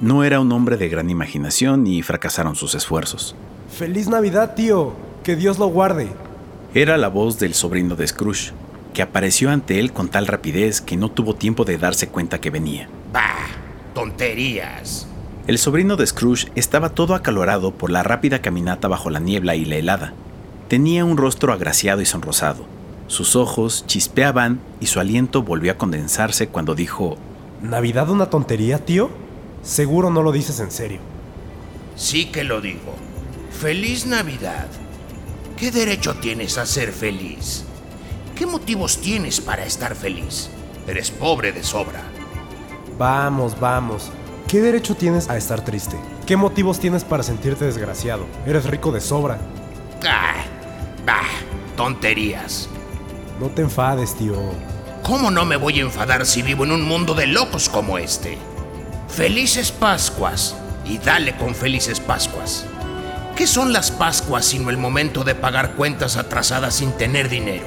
no 0.00 0.24
era 0.24 0.40
un 0.40 0.50
hombre 0.52 0.78
de 0.78 0.88
gran 0.88 1.10
imaginación 1.10 1.86
y 1.86 2.02
fracasaron 2.02 2.56
sus 2.56 2.74
esfuerzos. 2.74 3.36
¡Feliz 3.70 4.08
Navidad, 4.08 4.54
tío! 4.54 4.94
¡Que 5.22 5.36
Dios 5.36 5.58
lo 5.58 5.66
guarde! 5.66 6.08
Era 6.72 6.96
la 6.96 7.08
voz 7.08 7.38
del 7.38 7.52
sobrino 7.52 7.96
de 7.96 8.06
Scrooge, 8.06 8.52
que 8.94 9.02
apareció 9.02 9.50
ante 9.50 9.78
él 9.78 9.92
con 9.92 10.08
tal 10.08 10.26
rapidez 10.26 10.80
que 10.80 10.96
no 10.96 11.10
tuvo 11.10 11.34
tiempo 11.34 11.66
de 11.66 11.76
darse 11.76 12.08
cuenta 12.08 12.40
que 12.40 12.48
venía. 12.48 12.88
¡Bah! 13.12 13.46
¡Tonterías! 13.94 15.06
El 15.46 15.58
sobrino 15.58 15.96
de 15.96 16.06
Scrooge 16.06 16.50
estaba 16.54 16.90
todo 16.90 17.14
acalorado 17.14 17.72
por 17.72 17.90
la 17.90 18.02
rápida 18.02 18.40
caminata 18.40 18.88
bajo 18.88 19.10
la 19.10 19.20
niebla 19.20 19.54
y 19.54 19.66
la 19.66 19.76
helada. 19.76 20.14
Tenía 20.68 21.04
un 21.04 21.18
rostro 21.18 21.52
agraciado 21.52 22.00
y 22.00 22.06
sonrosado. 22.06 22.64
Sus 23.06 23.36
ojos 23.36 23.84
chispeaban 23.86 24.60
y 24.80 24.86
su 24.86 24.98
aliento 24.98 25.42
volvió 25.42 25.72
a 25.72 25.76
condensarse 25.76 26.48
cuando 26.48 26.74
dijo: 26.74 27.18
¿Navidad 27.60 28.08
una 28.08 28.30
tontería, 28.30 28.78
tío? 28.78 29.10
Seguro 29.62 30.10
no 30.10 30.22
lo 30.22 30.32
dices 30.32 30.58
en 30.60 30.70
serio. 30.70 31.00
Sí 31.96 32.26
que 32.26 32.44
lo 32.44 32.60
digo. 32.60 32.94
Feliz 33.50 34.06
Navidad. 34.06 34.66
¿Qué 35.56 35.70
derecho 35.70 36.14
tienes 36.14 36.56
a 36.56 36.64
ser 36.64 36.92
feliz? 36.92 37.64
¿Qué 38.34 38.46
motivos 38.46 38.98
tienes 38.98 39.40
para 39.40 39.66
estar 39.66 39.94
feliz? 39.94 40.48
Eres 40.86 41.10
pobre 41.10 41.52
de 41.52 41.62
sobra. 41.62 42.02
Vamos, 42.96 43.58
vamos. 43.60 44.10
¿Qué 44.48 44.60
derecho 44.60 44.94
tienes 44.94 45.28
a 45.28 45.36
estar 45.36 45.62
triste? 45.62 45.96
¿Qué 46.26 46.36
motivos 46.36 46.80
tienes 46.80 47.04
para 47.04 47.22
sentirte 47.22 47.66
desgraciado? 47.66 48.26
Eres 48.46 48.64
rico 48.64 48.90
de 48.92 49.02
sobra. 49.02 49.38
Ah, 50.08 50.42
bah, 51.04 51.28
tonterías. 51.76 52.68
No 53.38 53.48
te 53.48 53.62
enfades, 53.62 54.14
tío. 54.16 54.34
¿Cómo 55.02 55.30
no 55.30 55.44
me 55.44 55.56
voy 55.56 55.80
a 55.80 55.82
enfadar 55.82 56.24
si 56.24 56.40
vivo 56.40 56.64
en 56.64 56.72
un 56.72 56.82
mundo 56.82 57.14
de 57.14 57.26
locos 57.26 57.68
como 57.68 57.98
este? 57.98 58.38
Felices 59.14 59.72
Pascuas 59.72 60.54
y 60.84 60.98
dale 60.98 61.36
con 61.36 61.54
felices 61.54 61.98
Pascuas. 61.98 62.64
¿Qué 63.36 63.46
son 63.46 63.72
las 63.72 63.90
Pascuas 63.90 64.44
sino 64.46 64.70
el 64.70 64.78
momento 64.78 65.24
de 65.24 65.34
pagar 65.34 65.72
cuentas 65.72 66.16
atrasadas 66.16 66.76
sin 66.76 66.92
tener 66.92 67.28
dinero? 67.28 67.66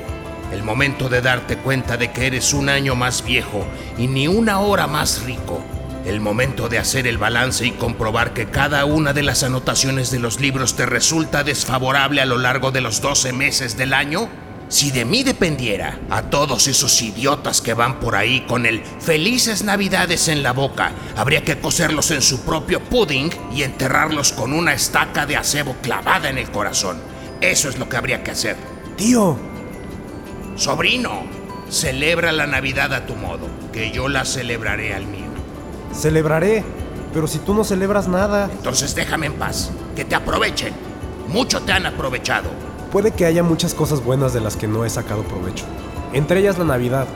El 0.54 0.64
momento 0.64 1.10
de 1.10 1.22
darte 1.22 1.58
cuenta 1.58 1.98
de 1.98 2.12
que 2.12 2.28
eres 2.28 2.54
un 2.54 2.70
año 2.70 2.96
más 2.96 3.26
viejo 3.26 3.68
y 3.98 4.08
ni 4.08 4.28
una 4.28 4.62
hora 4.62 4.88
más 4.88 5.24
rico. 5.24 5.62
El 6.06 6.22
momento 6.22 6.70
de 6.70 6.80
hacer 6.80 7.08
el 7.08 7.18
balance 7.18 7.66
y 7.66 7.72
comprobar 7.72 8.34
que 8.34 8.46
cada 8.46 8.86
una 8.86 9.12
de 9.14 9.24
las 9.24 9.44
anotaciones 9.44 10.12
de 10.12 10.20
los 10.20 10.40
libros 10.40 10.76
te 10.76 10.86
resulta 10.86 11.44
desfavorable 11.44 12.22
a 12.22 12.26
lo 12.26 12.38
largo 12.38 12.72
de 12.72 12.82
los 12.82 13.02
12 13.02 13.34
meses 13.34 13.78
del 13.78 13.94
año. 13.94 14.30
Si 14.74 14.90
de 14.90 15.06
mí 15.06 15.22
dependiera, 15.22 16.00
a 16.10 16.24
todos 16.32 16.66
esos 16.66 17.00
idiotas 17.04 17.62
que 17.62 17.76
van 17.76 18.00
por 18.00 18.16
ahí 18.16 18.42
con 18.48 18.66
el 18.66 18.84
felices 18.84 19.64
navidades 19.64 20.30
en 20.30 20.42
la 20.42 20.52
boca, 20.52 20.94
habría 21.16 21.44
que 21.44 21.60
coserlos 21.60 22.10
en 22.10 22.24
su 22.24 22.42
propio 22.42 22.80
pudding 22.80 23.30
y 23.54 23.62
enterrarlos 23.62 24.34
con 24.34 24.52
una 24.52 24.74
estaca 24.74 25.28
de 25.28 25.38
acebo 25.38 25.76
clavada 25.84 26.28
en 26.28 26.40
el 26.40 26.50
corazón. 26.50 26.98
Eso 27.40 27.70
es 27.70 27.78
lo 27.78 27.88
que 27.88 27.98
habría 27.98 28.24
que 28.24 28.32
hacer. 28.32 28.56
Tío. 28.98 29.38
Sobrino, 30.56 31.22
celebra 31.70 32.32
la 32.32 32.48
Navidad 32.48 32.96
a 32.96 33.06
tu 33.06 33.14
modo, 33.14 33.48
que 33.72 33.92
yo 33.92 34.08
la 34.08 34.26
celebraré 34.26 34.96
al 34.96 35.06
mío. 35.06 35.30
Celebraré, 35.94 36.64
pero 37.14 37.28
si 37.28 37.38
tú 37.38 37.54
no 37.54 37.64
celebras 37.64 38.08
nada... 38.08 38.50
Entonces 38.52 38.96
déjame 38.96 39.28
en 39.28 39.34
paz, 39.34 39.70
que 39.96 40.04
te 40.04 40.16
aprovechen. 40.16 40.74
Mucho 41.28 41.62
te 41.62 41.74
han 41.74 41.86
aprovechado. 41.86 42.73
Puede 42.94 43.10
que 43.10 43.26
haya 43.26 43.42
muchas 43.42 43.74
cosas 43.74 44.04
buenas 44.04 44.34
de 44.34 44.40
las 44.40 44.56
que 44.56 44.68
no 44.68 44.86
he 44.86 44.90
sacado 44.90 45.24
provecho, 45.24 45.66
entre 46.14 46.42
ellas 46.42 46.60
la 46.60 46.64
Navidad. 46.64 47.08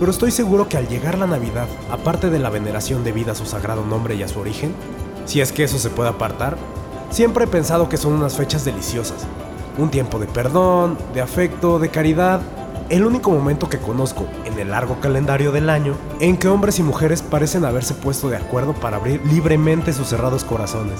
Pero 0.00 0.10
estoy 0.10 0.32
seguro 0.32 0.68
que 0.68 0.76
al 0.76 0.88
llegar 0.88 1.16
la 1.16 1.28
Navidad, 1.28 1.68
aparte 1.92 2.28
de 2.28 2.40
la 2.40 2.50
veneración 2.50 3.04
debida 3.04 3.30
a 3.30 3.34
su 3.36 3.46
sagrado 3.46 3.84
nombre 3.84 4.16
y 4.16 4.24
a 4.24 4.28
su 4.28 4.40
origen, 4.40 4.74
si 5.26 5.40
es 5.40 5.52
que 5.52 5.62
eso 5.62 5.78
se 5.78 5.90
puede 5.90 6.08
apartar, 6.08 6.56
siempre 7.10 7.44
he 7.44 7.46
pensado 7.46 7.88
que 7.88 7.98
son 7.98 8.14
unas 8.14 8.34
fechas 8.34 8.64
deliciosas. 8.64 9.28
Un 9.78 9.92
tiempo 9.92 10.18
de 10.18 10.26
perdón, 10.26 10.98
de 11.14 11.20
afecto, 11.20 11.78
de 11.78 11.90
caridad. 11.90 12.40
El 12.88 13.06
único 13.06 13.30
momento 13.30 13.68
que 13.68 13.78
conozco 13.78 14.26
en 14.44 14.58
el 14.58 14.70
largo 14.70 14.98
calendario 14.98 15.52
del 15.52 15.70
año 15.70 15.94
en 16.18 16.36
que 16.36 16.48
hombres 16.48 16.80
y 16.80 16.82
mujeres 16.82 17.22
parecen 17.22 17.64
haberse 17.64 17.94
puesto 17.94 18.28
de 18.28 18.38
acuerdo 18.38 18.72
para 18.72 18.96
abrir 18.96 19.24
libremente 19.24 19.92
sus 19.92 20.08
cerrados 20.08 20.42
corazones 20.42 20.98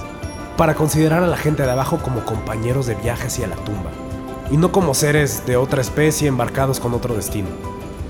para 0.60 0.74
considerar 0.74 1.22
a 1.22 1.26
la 1.26 1.38
gente 1.38 1.62
de 1.62 1.70
abajo 1.70 2.00
como 2.02 2.26
compañeros 2.26 2.84
de 2.84 2.94
viaje 2.94 3.28
hacia 3.28 3.46
la 3.46 3.56
tumba, 3.56 3.90
y 4.50 4.58
no 4.58 4.72
como 4.72 4.92
seres 4.92 5.46
de 5.46 5.56
otra 5.56 5.80
especie 5.80 6.28
embarcados 6.28 6.80
con 6.80 6.92
otro 6.92 7.14
destino. 7.14 7.48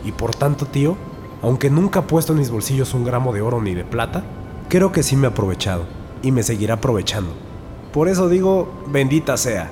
Y 0.05 0.11
por 0.11 0.35
tanto, 0.35 0.67
tío, 0.67 0.97
aunque 1.43 1.71
nunca 1.71 2.01
he 2.01 2.03
puesto 2.03 2.33
en 2.33 2.41
mis 2.41 2.51
bolsillos 2.51 2.93
un 2.93 3.05
gramo 3.05 3.33
de 3.33 3.41
oro 3.41 3.63
ni 3.63 3.73
de 3.73 3.85
plata, 3.85 4.25
creo 4.69 4.91
que 4.91 5.05
sí 5.05 5.15
me 5.15 5.29
he 5.29 5.31
aprovechado, 5.31 5.85
y 6.23 6.33
me 6.33 6.43
seguirá 6.43 6.75
aprovechando. 6.75 7.33
Por 7.93 8.09
eso 8.09 8.29
digo, 8.29 8.83
bendita 8.89 9.37
sea. 9.37 9.71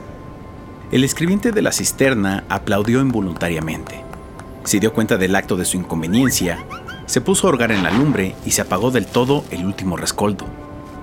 El 0.92 1.02
escribiente 1.02 1.50
de 1.50 1.62
la 1.62 1.72
cisterna 1.72 2.44
aplaudió 2.48 3.00
involuntariamente. 3.00 4.04
Se 4.62 4.78
dio 4.78 4.92
cuenta 4.92 5.16
del 5.16 5.34
acto 5.34 5.56
de 5.56 5.64
su 5.64 5.78
inconveniencia, 5.78 6.64
se 7.06 7.20
puso 7.20 7.48
a 7.48 7.50
orgar 7.50 7.72
en 7.72 7.82
la 7.82 7.90
lumbre 7.90 8.36
y 8.46 8.52
se 8.52 8.62
apagó 8.62 8.92
del 8.92 9.06
todo 9.06 9.42
el 9.50 9.66
último 9.66 9.96
rescoldo 9.96 10.46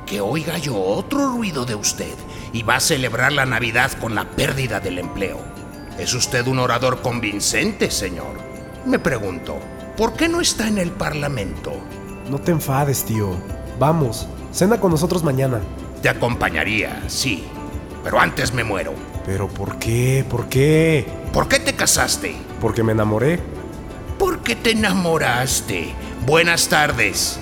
que 0.05 0.21
oiga 0.21 0.57
yo 0.57 0.79
otro 0.79 1.31
ruido 1.31 1.65
de 1.65 1.75
usted 1.75 2.13
y 2.53 2.63
va 2.63 2.75
a 2.75 2.79
celebrar 2.79 3.31
la 3.33 3.45
Navidad 3.45 3.91
con 3.99 4.15
la 4.15 4.25
pérdida 4.25 4.79
del 4.79 4.99
empleo. 4.99 5.39
¿Es 5.97 6.13
usted 6.13 6.45
un 6.47 6.59
orador 6.59 7.01
convincente, 7.01 7.89
señor? 7.89 8.37
Me 8.85 8.99
pregunto, 8.99 9.57
¿por 9.97 10.13
qué 10.13 10.27
no 10.27 10.41
está 10.41 10.67
en 10.67 10.77
el 10.77 10.91
Parlamento? 10.91 11.73
No 12.29 12.39
te 12.39 12.51
enfades, 12.51 13.03
tío. 13.03 13.35
Vamos, 13.79 14.27
cena 14.51 14.79
con 14.79 14.91
nosotros 14.91 15.23
mañana. 15.23 15.61
Te 16.01 16.09
acompañaría, 16.09 17.03
sí, 17.07 17.45
pero 18.03 18.19
antes 18.19 18.53
me 18.53 18.63
muero. 18.63 18.93
¿Pero 19.25 19.47
por 19.47 19.79
qué? 19.79 20.23
¿Por 20.29 20.47
qué? 20.47 21.05
¿Por 21.33 21.47
qué 21.47 21.59
te 21.59 21.73
casaste? 21.73 22.35
Porque 22.61 22.83
me 22.83 22.91
enamoré. 22.91 23.39
¿Por 24.19 24.41
qué 24.43 24.55
te 24.55 24.71
enamoraste? 24.71 25.93
Buenas 26.25 26.67
tardes. 26.67 27.39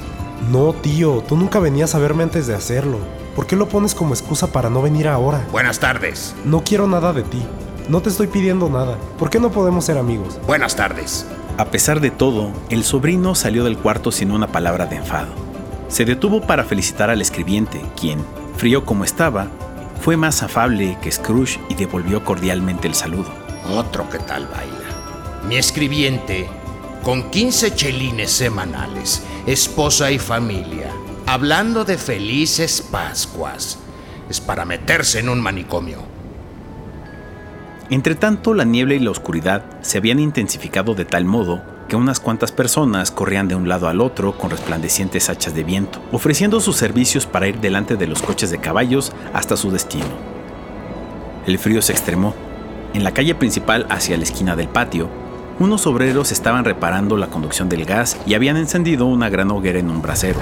No, 0.52 0.74
tío, 0.74 1.24
tú 1.28 1.38
nunca 1.38 1.60
venías 1.60 1.96
a 1.96 2.00
verme 2.00 2.24
antes 2.24 2.48
de 2.48 2.56
hacerlo. 2.56 2.98
¿Por 3.36 3.48
qué 3.48 3.56
lo 3.56 3.70
pones 3.70 3.96
como 3.96 4.14
excusa 4.14 4.52
para 4.52 4.70
no 4.70 4.82
venir 4.82 5.08
ahora? 5.08 5.46
Buenas 5.52 5.80
tardes. 5.80 6.36
No 6.46 6.64
quiero 6.64 6.88
nada 6.88 7.14
de 7.14 7.24
ti. 7.24 7.42
No 7.90 8.02
te 8.02 8.10
estoy 8.10 8.28
pidiendo 8.28 8.70
nada. 8.70 8.98
¿Por 9.18 9.30
qué 9.30 9.40
no 9.40 9.52
podemos 9.52 9.86
ser 9.86 9.98
amigos? 9.98 10.40
Buenas 10.46 10.76
tardes. 10.76 11.26
A 11.58 11.66
pesar 11.66 12.00
de 12.02 12.12
todo, 12.12 12.52
el 12.70 12.84
sobrino 12.84 13.36
salió 13.36 13.64
del 13.64 13.78
cuarto 13.78 14.12
sin 14.12 14.32
una 14.32 14.48
palabra 14.48 14.86
de 14.86 14.98
enfado. 14.98 15.34
Se 15.88 16.06
detuvo 16.06 16.42
para 16.42 16.64
felicitar 16.64 17.10
al 17.10 17.22
escribiente, 17.22 17.82
quien, 18.00 18.20
frío 18.58 18.86
como 18.86 19.04
estaba, 19.04 19.48
fue 20.02 20.18
más 20.18 20.44
afable 20.44 20.98
que 21.02 21.12
Scrooge 21.12 21.60
y 21.70 21.76
devolvió 21.76 22.24
cordialmente 22.24 22.88
el 22.88 22.96
saludo. 22.96 23.32
Otro 23.70 24.10
que 24.10 24.20
tal 24.20 24.48
baila. 24.48 25.48
Mi 25.48 25.56
escribiente 25.56 26.50
con 27.04 27.30
15 27.30 27.76
chelines 27.76 28.32
semanales, 28.32 29.24
esposa 29.46 30.10
y 30.10 30.20
familia, 30.20 30.90
hablando 31.26 31.84
de 31.84 31.98
felices 31.98 32.82
Pascuas. 32.82 33.78
Es 34.30 34.40
para 34.40 34.64
meterse 34.64 35.20
en 35.20 35.28
un 35.28 35.42
manicomio. 35.42 35.98
Entretanto, 37.90 38.54
la 38.54 38.64
niebla 38.64 38.94
y 38.94 39.00
la 39.00 39.12
oscuridad 39.12 39.66
se 39.82 39.98
habían 39.98 40.20
intensificado 40.20 40.96
de 40.96 41.04
tal 41.04 41.26
modo 41.26 41.62
que 41.90 41.98
unas 41.98 42.22
cuantas 42.22 42.54
personas 42.54 43.12
corrían 43.12 43.50
de 43.50 43.56
un 43.56 43.68
lado 43.68 43.90
al 43.90 44.00
otro 44.00 44.38
con 44.38 44.50
resplandecientes 44.50 45.30
hachas 45.30 45.54
de 45.54 45.66
viento, 45.66 46.02
ofreciendo 46.14 46.62
sus 46.62 46.78
servicios 46.78 47.26
para 47.28 47.50
ir 47.50 47.60
delante 47.60 47.98
de 47.98 48.08
los 48.08 48.22
coches 48.22 48.50
de 48.50 48.60
caballos 48.60 49.12
hasta 49.34 49.58
su 49.58 49.72
destino. 49.72 50.06
El 51.46 51.60
frío 51.60 51.82
se 51.82 51.92
extremó. 51.92 52.34
En 52.94 53.04
la 53.04 53.14
calle 53.14 53.36
principal 53.36 53.86
hacia 53.90 54.16
la 54.16 54.24
esquina 54.24 54.56
del 54.56 54.70
patio, 54.70 55.10
unos 55.60 55.88
obreros 55.88 56.32
estaban 56.32 56.66
reparando 56.66 57.18
la 57.18 57.28
conducción 57.28 57.70
del 57.70 57.86
gas 57.86 58.18
y 58.26 58.34
habían 58.34 58.58
encendido 58.58 59.06
una 59.06 59.30
gran 59.30 59.52
hoguera 59.52 59.80
en 59.80 59.90
un 59.90 60.02
brasero. 60.02 60.40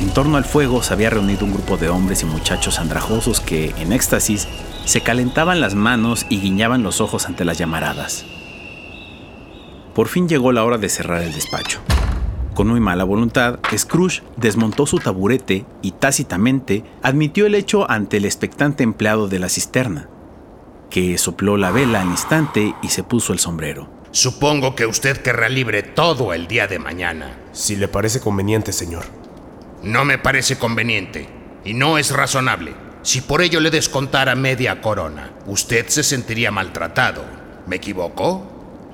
En 0.00 0.10
torno 0.10 0.36
al 0.36 0.44
fuego 0.44 0.82
se 0.82 0.92
había 0.92 1.10
reunido 1.10 1.44
un 1.44 1.52
grupo 1.52 1.76
de 1.76 1.88
hombres 1.88 2.22
y 2.22 2.26
muchachos 2.26 2.78
andrajosos 2.78 3.40
que, 3.40 3.74
en 3.78 3.92
éxtasis, 3.92 4.48
se 4.84 5.00
calentaban 5.00 5.60
las 5.60 5.74
manos 5.74 6.26
y 6.28 6.40
guiñaban 6.40 6.82
los 6.82 7.00
ojos 7.00 7.26
ante 7.26 7.44
las 7.44 7.56
llamaradas. 7.56 8.24
Por 9.94 10.08
fin 10.08 10.28
llegó 10.28 10.52
la 10.52 10.64
hora 10.64 10.78
de 10.78 10.88
cerrar 10.88 11.22
el 11.22 11.32
despacho. 11.32 11.80
Con 12.54 12.68
muy 12.68 12.80
mala 12.80 13.04
voluntad, 13.04 13.60
Scrooge 13.74 14.22
desmontó 14.36 14.86
su 14.86 14.98
taburete 14.98 15.64
y 15.80 15.92
tácitamente 15.92 16.84
admitió 17.02 17.46
el 17.46 17.54
hecho 17.54 17.90
ante 17.90 18.18
el 18.18 18.24
expectante 18.24 18.82
empleado 18.82 19.28
de 19.28 19.38
la 19.38 19.48
cisterna, 19.48 20.08
que 20.92 21.16
sopló 21.16 21.56
la 21.56 21.70
vela 21.70 22.02
al 22.02 22.08
instante 22.08 22.74
y 22.82 22.88
se 22.88 23.02
puso 23.02 23.32
el 23.32 23.38
sombrero. 23.38 23.88
Supongo 24.10 24.74
que 24.76 24.84
usted 24.84 25.16
querrá 25.16 25.48
libre 25.48 25.82
todo 25.82 26.34
el 26.34 26.46
día 26.46 26.68
de 26.68 26.78
mañana. 26.78 27.38
Si 27.52 27.76
le 27.76 27.88
parece 27.88 28.20
conveniente, 28.20 28.74
señor. 28.74 29.04
No 29.82 30.04
me 30.04 30.18
parece 30.18 30.58
conveniente 30.58 31.28
y 31.64 31.72
no 31.72 31.96
es 31.96 32.10
razonable. 32.10 32.74
Si 33.00 33.22
por 33.22 33.40
ello 33.40 33.58
le 33.58 33.70
descontara 33.70 34.34
media 34.34 34.82
corona, 34.82 35.32
usted 35.46 35.88
se 35.88 36.02
sentiría 36.02 36.50
maltratado. 36.50 37.24
¿Me 37.66 37.76
equivoco? 37.76 38.46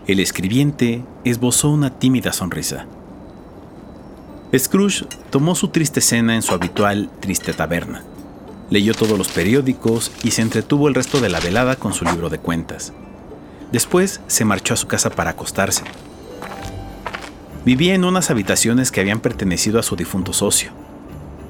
El 0.06 0.20
escribiente 0.20 1.02
esbozó 1.24 1.68
una 1.68 1.98
tímida 1.98 2.32
sonrisa. 2.32 2.86
Scrooge 4.56 5.04
tomó 5.30 5.56
su 5.56 5.68
triste 5.68 6.00
cena 6.00 6.36
en 6.36 6.42
su 6.42 6.54
habitual 6.54 7.10
triste 7.20 7.52
taberna. 7.52 8.04
Leyó 8.70 8.92
todos 8.92 9.16
los 9.16 9.28
periódicos 9.28 10.12
y 10.22 10.32
se 10.32 10.42
entretuvo 10.42 10.88
el 10.88 10.94
resto 10.94 11.20
de 11.20 11.30
la 11.30 11.40
velada 11.40 11.76
con 11.76 11.94
su 11.94 12.04
libro 12.04 12.28
de 12.28 12.38
cuentas. 12.38 12.92
Después 13.72 14.20
se 14.26 14.44
marchó 14.44 14.74
a 14.74 14.76
su 14.76 14.86
casa 14.86 15.10
para 15.10 15.30
acostarse. 15.30 15.84
Vivía 17.64 17.94
en 17.94 18.04
unas 18.04 18.30
habitaciones 18.30 18.90
que 18.90 19.00
habían 19.00 19.20
pertenecido 19.20 19.78
a 19.78 19.82
su 19.82 19.96
difunto 19.96 20.32
socio. 20.32 20.70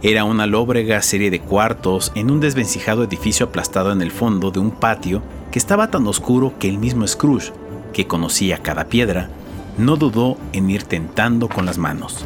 Era 0.03 0.23
una 0.23 0.47
lóbrega 0.47 1.03
serie 1.03 1.31
de 1.31 1.41
cuartos 1.41 2.13
en 2.15 2.31
un 2.31 2.39
desvencijado 2.39 3.03
edificio 3.03 3.47
aplastado 3.47 3.91
en 3.91 4.01
el 4.01 4.13
fondo 4.13 4.53
de 4.53 4.61
un 4.61 4.71
patio 4.71 5.23
que 5.51 5.59
estaba 5.59 5.91
tan 5.91 6.07
oscuro 6.07 6.55
que 6.59 6.69
el 6.69 6.79
mismo 6.79 7.07
Scrooge, 7.07 7.53
que 7.93 8.07
conocía 8.07 8.59
cada 8.59 8.85
piedra, 8.85 9.29
no 9.77 9.97
dudó 9.97 10.37
en 10.53 10.71
ir 10.71 10.85
tentando 10.85 11.49
con 11.49 11.67
las 11.67 11.79
manos. 11.79 12.25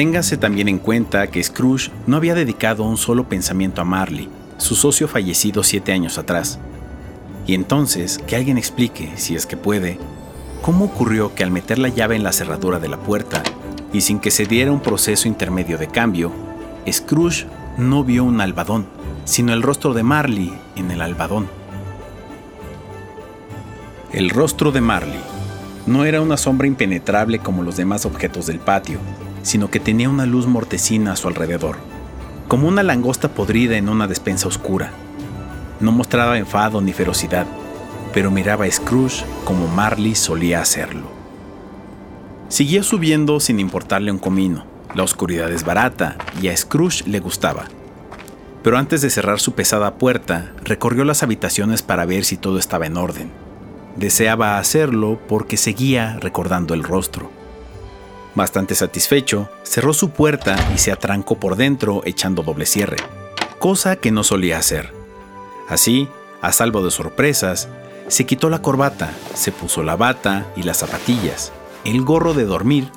Téngase 0.00 0.38
también 0.38 0.68
en 0.68 0.78
cuenta 0.78 1.26
que 1.26 1.44
Scrooge 1.44 1.90
no 2.06 2.16
había 2.16 2.34
dedicado 2.34 2.84
un 2.84 2.96
solo 2.96 3.28
pensamiento 3.28 3.82
a 3.82 3.84
Marley, 3.84 4.30
su 4.56 4.74
socio 4.74 5.08
fallecido 5.08 5.62
siete 5.62 5.92
años 5.92 6.16
atrás. 6.16 6.58
Y 7.46 7.52
entonces, 7.52 8.18
que 8.26 8.34
alguien 8.34 8.56
explique, 8.56 9.12
si 9.16 9.34
es 9.34 9.44
que 9.44 9.58
puede, 9.58 9.98
cómo 10.62 10.86
ocurrió 10.86 11.34
que 11.34 11.44
al 11.44 11.50
meter 11.50 11.78
la 11.78 11.90
llave 11.90 12.16
en 12.16 12.22
la 12.22 12.32
cerradura 12.32 12.78
de 12.78 12.88
la 12.88 12.96
puerta, 12.96 13.42
y 13.92 14.00
sin 14.00 14.20
que 14.20 14.30
se 14.30 14.46
diera 14.46 14.72
un 14.72 14.80
proceso 14.80 15.28
intermedio 15.28 15.76
de 15.76 15.88
cambio, 15.88 16.32
Scrooge 16.90 17.44
no 17.76 18.02
vio 18.02 18.24
un 18.24 18.40
albadón, 18.40 18.86
sino 19.26 19.52
el 19.52 19.60
rostro 19.60 19.92
de 19.92 20.02
Marley 20.02 20.50
en 20.76 20.90
el 20.92 21.02
albadón. 21.02 21.46
El 24.14 24.30
rostro 24.30 24.72
de 24.72 24.80
Marley 24.80 25.20
no 25.86 26.06
era 26.06 26.22
una 26.22 26.38
sombra 26.38 26.66
impenetrable 26.66 27.38
como 27.40 27.62
los 27.62 27.76
demás 27.76 28.06
objetos 28.06 28.46
del 28.46 28.60
patio, 28.60 28.98
sino 29.42 29.70
que 29.70 29.80
tenía 29.80 30.08
una 30.08 30.26
luz 30.26 30.46
mortecina 30.46 31.12
a 31.12 31.16
su 31.16 31.28
alrededor, 31.28 31.76
como 32.48 32.68
una 32.68 32.82
langosta 32.82 33.28
podrida 33.28 33.76
en 33.76 33.88
una 33.88 34.06
despensa 34.06 34.48
oscura. 34.48 34.92
No 35.80 35.92
mostraba 35.92 36.38
enfado 36.38 36.80
ni 36.80 36.92
ferocidad, 36.92 37.46
pero 38.12 38.30
miraba 38.30 38.64
a 38.64 38.70
Scrooge 38.70 39.24
como 39.44 39.68
Marley 39.68 40.14
solía 40.14 40.60
hacerlo. 40.60 41.10
Siguió 42.48 42.82
subiendo 42.82 43.38
sin 43.38 43.60
importarle 43.60 44.10
un 44.10 44.18
comino. 44.18 44.64
La 44.94 45.04
oscuridad 45.04 45.52
es 45.52 45.64
barata 45.64 46.16
y 46.42 46.48
a 46.48 46.56
Scrooge 46.56 47.06
le 47.06 47.20
gustaba. 47.20 47.66
Pero 48.62 48.76
antes 48.76 49.00
de 49.00 49.10
cerrar 49.10 49.38
su 49.38 49.52
pesada 49.52 49.94
puerta, 49.94 50.52
recorrió 50.64 51.04
las 51.04 51.22
habitaciones 51.22 51.82
para 51.82 52.04
ver 52.04 52.24
si 52.24 52.36
todo 52.36 52.58
estaba 52.58 52.86
en 52.86 52.96
orden. 52.96 53.30
Deseaba 53.96 54.58
hacerlo 54.58 55.20
porque 55.28 55.56
seguía 55.56 56.18
recordando 56.20 56.74
el 56.74 56.82
rostro. 56.82 57.30
Bastante 58.40 58.74
satisfecho, 58.74 59.50
cerró 59.64 59.92
su 59.92 60.12
puerta 60.12 60.56
y 60.74 60.78
se 60.78 60.92
atrancó 60.92 61.38
por 61.38 61.56
dentro 61.56 62.00
echando 62.06 62.42
doble 62.42 62.64
cierre, 62.64 62.96
cosa 63.58 63.96
que 63.96 64.10
no 64.10 64.24
solía 64.24 64.56
hacer. 64.56 64.94
Así, 65.68 66.08
a 66.40 66.50
salvo 66.50 66.82
de 66.82 66.90
sorpresas, 66.90 67.68
se 68.08 68.24
quitó 68.24 68.48
la 68.48 68.62
corbata, 68.62 69.12
se 69.34 69.52
puso 69.52 69.82
la 69.82 69.94
bata 69.94 70.46
y 70.56 70.62
las 70.62 70.78
zapatillas, 70.78 71.52
el 71.84 72.00
gorro 72.00 72.32
de 72.32 72.46
dormir 72.46 72.90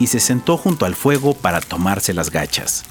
y 0.00 0.08
se 0.08 0.18
sentó 0.18 0.56
junto 0.56 0.84
al 0.84 0.96
fuego 0.96 1.32
para 1.32 1.60
tomarse 1.60 2.12
las 2.12 2.32
gachas. 2.32 2.82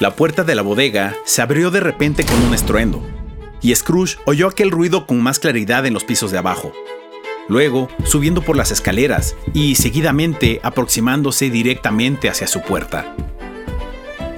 La 0.00 0.16
puerta 0.16 0.42
de 0.42 0.56
la 0.56 0.62
bodega 0.62 1.14
se 1.24 1.40
abrió 1.40 1.70
de 1.70 1.78
repente 1.78 2.24
con 2.24 2.42
un 2.42 2.52
estruendo, 2.52 3.00
y 3.62 3.72
Scrooge 3.76 4.18
oyó 4.26 4.48
aquel 4.48 4.72
ruido 4.72 5.06
con 5.06 5.22
más 5.22 5.38
claridad 5.38 5.86
en 5.86 5.94
los 5.94 6.02
pisos 6.02 6.32
de 6.32 6.38
abajo. 6.38 6.72
Luego, 7.48 7.88
subiendo 8.04 8.42
por 8.42 8.56
las 8.56 8.70
escaleras 8.70 9.34
y 9.54 9.76
seguidamente 9.76 10.60
aproximándose 10.62 11.48
directamente 11.48 12.28
hacia 12.28 12.46
su 12.46 12.60
puerta. 12.60 13.16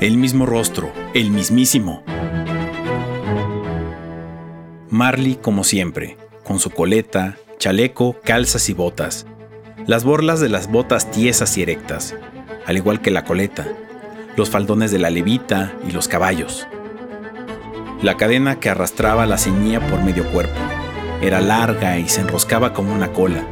El 0.00 0.16
mismo 0.16 0.46
rostro, 0.46 0.92
el 1.12 1.30
mismísimo. 1.30 2.04
Marley 4.88 5.36
como 5.36 5.64
siempre, 5.64 6.16
con 6.44 6.60
su 6.60 6.70
coleta, 6.70 7.36
chaleco, 7.58 8.16
calzas 8.24 8.68
y 8.68 8.74
botas. 8.74 9.26
Las 9.86 10.04
borlas 10.04 10.40
de 10.40 10.48
las 10.48 10.70
botas 10.70 11.10
tiesas 11.10 11.56
y 11.58 11.62
erectas, 11.62 12.14
al 12.64 12.76
igual 12.76 13.00
que 13.00 13.10
la 13.10 13.24
coleta, 13.24 13.66
los 14.36 14.50
faldones 14.50 14.92
de 14.92 14.98
la 14.98 15.10
levita 15.10 15.74
y 15.86 15.90
los 15.90 16.06
caballos. 16.06 16.66
La 18.02 18.16
cadena 18.16 18.60
que 18.60 18.70
arrastraba 18.70 19.26
la 19.26 19.36
ceñía 19.36 19.80
por 19.86 20.02
medio 20.02 20.24
cuerpo. 20.30 20.69
Era 21.20 21.40
larga 21.40 21.98
y 21.98 22.08
se 22.08 22.22
enroscaba 22.22 22.72
como 22.72 22.92
una 22.92 23.12
cola. 23.12 23.44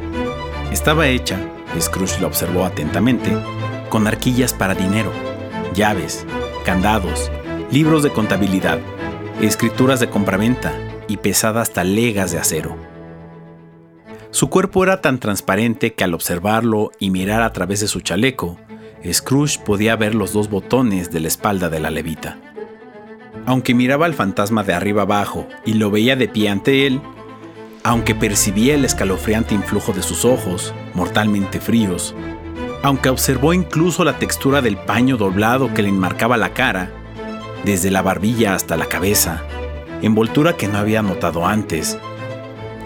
Estaba 0.71 1.07
hecha, 1.07 1.39
Scrooge 1.79 2.19
lo 2.19 2.27
observó 2.27 2.65
atentamente, 2.65 3.31
con 3.89 4.07
arquillas 4.07 4.53
para 4.53 4.75
dinero, 4.75 5.11
llaves, 5.73 6.25
candados, 6.65 7.31
libros 7.71 8.03
de 8.03 8.09
contabilidad, 8.09 8.79
escrituras 9.41 9.99
de 9.99 10.09
compraventa 10.09 10.73
y 11.07 11.17
pesadas 11.17 11.71
talegas 11.71 12.31
de 12.31 12.39
acero. 12.39 12.75
Su 14.31 14.49
cuerpo 14.49 14.83
era 14.83 15.01
tan 15.01 15.19
transparente 15.19 15.93
que 15.93 16.03
al 16.03 16.13
observarlo 16.13 16.91
y 16.99 17.09
mirar 17.09 17.41
a 17.41 17.51
través 17.51 17.79
de 17.79 17.87
su 17.87 18.01
chaleco, 18.01 18.57
Scrooge 19.11 19.59
podía 19.65 19.95
ver 19.95 20.13
los 20.13 20.33
dos 20.33 20.49
botones 20.49 21.09
de 21.11 21.19
la 21.19 21.27
espalda 21.27 21.69
de 21.69 21.79
la 21.79 21.89
levita. 21.89 22.37
Aunque 23.45 23.73
miraba 23.73 24.05
al 24.05 24.13
fantasma 24.13 24.63
de 24.63 24.73
arriba 24.73 25.03
abajo 25.03 25.47
y 25.65 25.73
lo 25.73 25.89
veía 25.89 26.15
de 26.15 26.27
pie 26.27 26.49
ante 26.49 26.85
él, 26.85 27.01
aunque 27.83 28.15
percibía 28.15 28.75
el 28.75 28.85
escalofriante 28.85 29.55
influjo 29.55 29.93
de 29.93 30.03
sus 30.03 30.25
ojos, 30.25 30.73
mortalmente 30.93 31.59
fríos, 31.59 32.15
aunque 32.83 33.09
observó 33.09 33.53
incluso 33.53 34.03
la 34.03 34.17
textura 34.17 34.61
del 34.61 34.77
paño 34.77 35.17
doblado 35.17 35.73
que 35.73 35.81
le 35.81 35.89
enmarcaba 35.89 36.37
la 36.37 36.53
cara, 36.53 36.91
desde 37.63 37.91
la 37.91 38.01
barbilla 38.01 38.55
hasta 38.55 38.77
la 38.77 38.85
cabeza, 38.85 39.43
envoltura 40.01 40.55
que 40.55 40.67
no 40.67 40.77
había 40.77 41.01
notado 41.01 41.45
antes, 41.45 41.97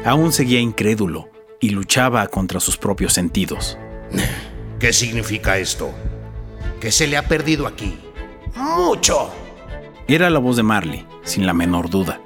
aún 0.06 0.32
seguía 0.34 0.60
incrédulo 0.60 1.30
y 1.60 1.70
luchaba 1.70 2.28
contra 2.28 2.60
sus 2.60 2.78
propios 2.78 3.14
sentidos. 3.14 3.78
¿Qué 4.80 4.92
significa 4.92 5.58
esto? 5.58 5.92
¿Qué 6.80 6.92
se 6.92 7.08
le 7.08 7.18
ha 7.18 7.28
perdido 7.28 7.68
aquí? 7.68 7.98
¡Mucho! 8.56 9.32
Era 10.08 10.30
la 10.30 10.40
voz 10.40 10.58
de 10.58 10.64
Marley, 10.64 11.06
sin 11.24 11.46
la 11.46 11.54
menor 11.54 11.90
duda. 11.90 12.20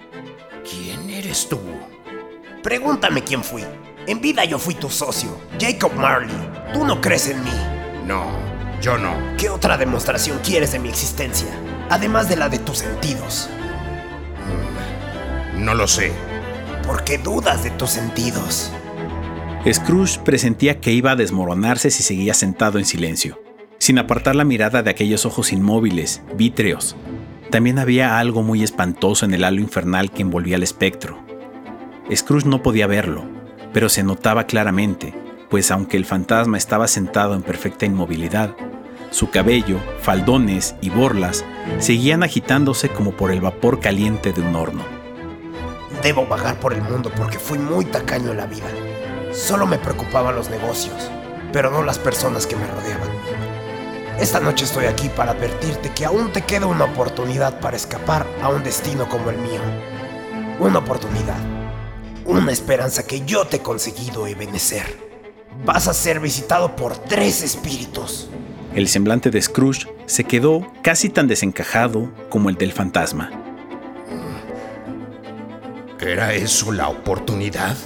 ¿Quién 0.67 1.09
eres 1.09 1.47
tú? 1.47 1.59
Pregúntame 2.67 3.23
quién 3.23 3.45
fui. 3.45 3.63
En 4.07 4.19
vida 4.19 4.43
yo 4.43 4.59
fui 4.59 4.75
tu 4.75 4.89
socio, 4.89 5.29
Jacob 5.57 5.93
Marley. 5.95 6.35
Tú 6.73 6.83
no 6.83 6.99
crees 6.99 7.29
en 7.29 7.41
mí. 7.41 7.49
No, 8.05 8.25
yo 8.81 8.97
no. 8.97 9.13
¿Qué 9.37 9.47
otra 9.47 9.77
demostración 9.77 10.39
quieres 10.43 10.73
de 10.73 10.79
mi 10.79 10.89
existencia? 10.89 11.47
Además 11.89 12.27
de 12.27 12.35
la 12.35 12.49
de 12.49 12.59
tus 12.59 12.79
sentidos. 12.79 13.49
No 15.55 15.75
lo 15.75 15.87
sé. 15.87 16.11
¿Por 16.85 17.05
qué 17.05 17.17
dudas 17.17 17.63
de 17.63 17.69
tus 17.69 17.91
sentidos? 17.91 18.69
Scrooge 19.71 20.19
presentía 20.19 20.81
que 20.81 20.91
iba 20.91 21.11
a 21.11 21.15
desmoronarse 21.15 21.89
si 21.89 22.03
seguía 22.03 22.33
sentado 22.33 22.79
en 22.79 22.85
silencio, 22.85 23.41
sin 23.79 23.97
apartar 23.97 24.35
la 24.35 24.43
mirada 24.43 24.83
de 24.83 24.89
aquellos 24.89 25.25
ojos 25.25 25.53
inmóviles, 25.53 26.21
vítreos. 26.35 26.97
También 27.49 27.79
había 27.79 28.19
algo 28.19 28.43
muy 28.43 28.61
espantoso 28.61 29.23
en 29.23 29.33
el 29.33 29.45
halo 29.45 29.61
infernal 29.61 30.11
que 30.11 30.23
envolvía 30.23 30.57
al 30.57 30.63
espectro. 30.63 31.26
Scrooge 32.15 32.47
no 32.47 32.63
podía 32.63 32.87
verlo, 32.87 33.23
pero 33.73 33.89
se 33.89 34.03
notaba 34.03 34.45
claramente, 34.45 35.13
pues 35.49 35.71
aunque 35.71 35.97
el 35.97 36.05
fantasma 36.05 36.57
estaba 36.57 36.87
sentado 36.87 37.35
en 37.35 37.41
perfecta 37.41 37.85
inmovilidad, 37.85 38.55
su 39.09 39.29
cabello, 39.29 39.79
faldones 40.01 40.75
y 40.81 40.89
borlas 40.89 41.45
seguían 41.79 42.23
agitándose 42.23 42.89
como 42.89 43.11
por 43.11 43.31
el 43.31 43.39
vapor 43.39 43.79
caliente 43.79 44.33
de 44.33 44.41
un 44.41 44.55
horno. 44.55 44.83
Debo 46.03 46.27
vagar 46.27 46.59
por 46.59 46.73
el 46.73 46.81
mundo 46.81 47.11
porque 47.15 47.39
fui 47.39 47.57
muy 47.57 47.85
tacaño 47.85 48.31
en 48.31 48.37
la 48.37 48.45
vida. 48.45 48.67
Solo 49.31 49.65
me 49.65 49.77
preocupaban 49.77 50.35
los 50.35 50.49
negocios, 50.49 51.09
pero 51.53 51.71
no 51.71 51.83
las 51.83 51.99
personas 51.99 52.45
que 52.45 52.55
me 52.55 52.67
rodeaban. 52.67 53.09
Esta 54.19 54.39
noche 54.39 54.65
estoy 54.65 54.85
aquí 54.85 55.09
para 55.09 55.31
advertirte 55.31 55.93
que 55.93 56.05
aún 56.05 56.31
te 56.31 56.41
queda 56.41 56.65
una 56.65 56.85
oportunidad 56.85 57.59
para 57.59 57.77
escapar 57.77 58.25
a 58.41 58.49
un 58.49 58.63
destino 58.63 59.07
como 59.07 59.29
el 59.29 59.37
mío. 59.37 59.61
Una 60.59 60.79
oportunidad. 60.79 61.56
Una 62.27 62.51
esperanza 62.51 63.07
que 63.07 63.25
yo 63.25 63.45
te 63.47 63.55
he 63.55 63.61
conseguido 63.61 64.27
ebenecer. 64.27 64.83
Vas 65.63 65.87
a 65.87 65.93
ser 65.93 66.19
visitado 66.19 66.75
por 66.75 66.97
tres 66.97 67.41
espíritus. 67.41 68.27
El 68.75 68.89
semblante 68.89 69.31
de 69.31 69.41
Scrooge 69.41 69.87
se 70.07 70.25
quedó 70.25 70.69
casi 70.83 71.07
tan 71.07 71.29
desencajado 71.29 72.11
como 72.29 72.49
el 72.49 72.57
del 72.57 72.73
fantasma. 72.73 73.31
¿Era 76.01 76.33
eso 76.33 76.73
la 76.73 76.89
oportunidad 76.89 77.77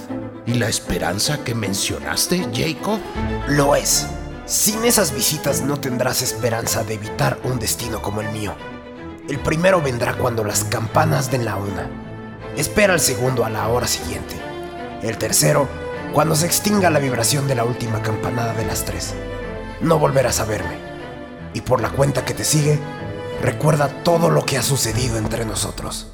y 0.44 0.54
la 0.54 0.68
esperanza 0.68 1.44
que 1.44 1.54
mencionaste, 1.54 2.44
Jacob? 2.52 2.98
Lo 3.46 3.76
es. 3.76 4.08
Sin 4.44 4.84
esas 4.84 5.14
visitas 5.14 5.62
no 5.62 5.78
tendrás 5.78 6.20
esperanza 6.20 6.82
de 6.82 6.94
evitar 6.94 7.38
un 7.44 7.60
destino 7.60 8.02
como 8.02 8.20
el 8.20 8.28
mío. 8.30 8.56
El 9.28 9.38
primero 9.38 9.80
vendrá 9.80 10.14
cuando 10.14 10.42
las 10.42 10.64
campanas 10.64 11.30
den 11.30 11.44
la 11.44 11.54
una. 11.54 12.01
Espera 12.56 12.92
el 12.92 13.00
segundo 13.00 13.46
a 13.46 13.50
la 13.50 13.68
hora 13.68 13.86
siguiente. 13.86 14.34
El 15.02 15.16
tercero, 15.16 15.66
cuando 16.12 16.36
se 16.36 16.44
extinga 16.44 16.90
la 16.90 16.98
vibración 16.98 17.48
de 17.48 17.54
la 17.54 17.64
última 17.64 18.02
campanada 18.02 18.52
de 18.52 18.66
las 18.66 18.84
tres. 18.84 19.14
No 19.80 19.98
volverás 19.98 20.38
a 20.38 20.44
verme. 20.44 20.76
Y 21.54 21.62
por 21.62 21.80
la 21.80 21.88
cuenta 21.88 22.26
que 22.26 22.34
te 22.34 22.44
sigue, 22.44 22.78
recuerda 23.40 23.88
todo 24.04 24.28
lo 24.28 24.44
que 24.44 24.58
ha 24.58 24.62
sucedido 24.62 25.16
entre 25.16 25.46
nosotros. 25.46 26.08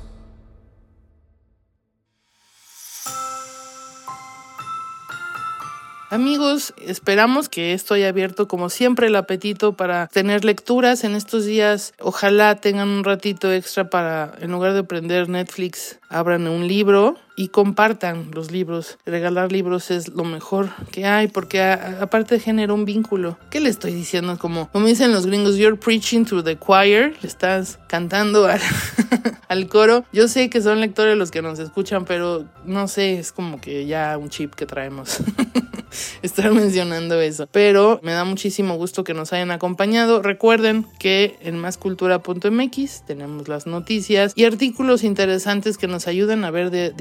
Amigos, 6.10 6.72
esperamos 6.80 7.50
que 7.50 7.74
esto 7.74 7.92
haya 7.92 8.08
abierto 8.08 8.48
como 8.48 8.70
siempre 8.70 9.08
el 9.08 9.16
apetito 9.16 9.74
para 9.74 10.06
tener 10.06 10.42
lecturas 10.42 11.04
en 11.04 11.14
estos 11.14 11.44
días. 11.44 11.92
Ojalá 12.00 12.54
tengan 12.54 12.88
un 12.88 13.04
ratito 13.04 13.52
extra 13.52 13.90
para, 13.90 14.32
en 14.40 14.50
lugar 14.50 14.72
de 14.72 14.84
prender 14.84 15.28
Netflix, 15.28 15.98
abran 16.08 16.48
un 16.48 16.66
libro 16.66 17.18
y 17.38 17.48
compartan 17.48 18.30
los 18.34 18.50
libros. 18.50 18.98
Regalar 19.06 19.52
libros 19.52 19.92
es 19.92 20.08
lo 20.08 20.24
mejor 20.24 20.70
que 20.90 21.06
hay 21.06 21.28
porque 21.28 21.62
aparte 21.62 22.40
genera 22.40 22.74
un 22.74 22.84
vínculo. 22.84 23.38
¿Qué 23.48 23.60
le 23.60 23.70
estoy 23.70 23.94
diciendo? 23.94 24.36
Como, 24.38 24.68
como 24.70 24.86
dicen 24.86 25.12
los 25.12 25.24
gringos, 25.24 25.56
you're 25.56 25.76
preaching 25.76 26.24
to 26.24 26.42
the 26.42 26.58
choir, 26.58 27.16
le 27.22 27.28
estás 27.28 27.78
cantando 27.86 28.46
al, 28.46 28.60
al 29.48 29.68
coro. 29.68 30.04
Yo 30.12 30.26
sé 30.26 30.50
que 30.50 30.60
son 30.60 30.80
lectores 30.80 31.16
los 31.16 31.30
que 31.30 31.40
nos 31.40 31.60
escuchan, 31.60 32.04
pero 32.04 32.44
no 32.64 32.88
sé, 32.88 33.20
es 33.20 33.30
como 33.30 33.60
que 33.60 33.86
ya 33.86 34.18
un 34.18 34.30
chip 34.30 34.54
que 34.54 34.66
traemos. 34.66 35.18
estar 36.22 36.52
mencionando 36.52 37.20
eso. 37.20 37.48
Pero 37.50 38.00
me 38.02 38.12
da 38.12 38.24
muchísimo 38.24 38.76
gusto 38.76 39.04
que 39.04 39.14
nos 39.14 39.32
hayan 39.32 39.50
acompañado. 39.50 40.22
Recuerden 40.22 40.86
que 40.98 41.36
en 41.40 41.58
máscultura.mx 41.58 43.06
tenemos 43.06 43.48
las 43.48 43.66
noticias 43.66 44.32
y 44.34 44.44
artículos 44.44 45.04
interesantes 45.04 45.78
que 45.78 45.86
nos 45.86 46.06
ayudan 46.06 46.44
a 46.44 46.50
ver 46.50 46.70
de 46.70 46.92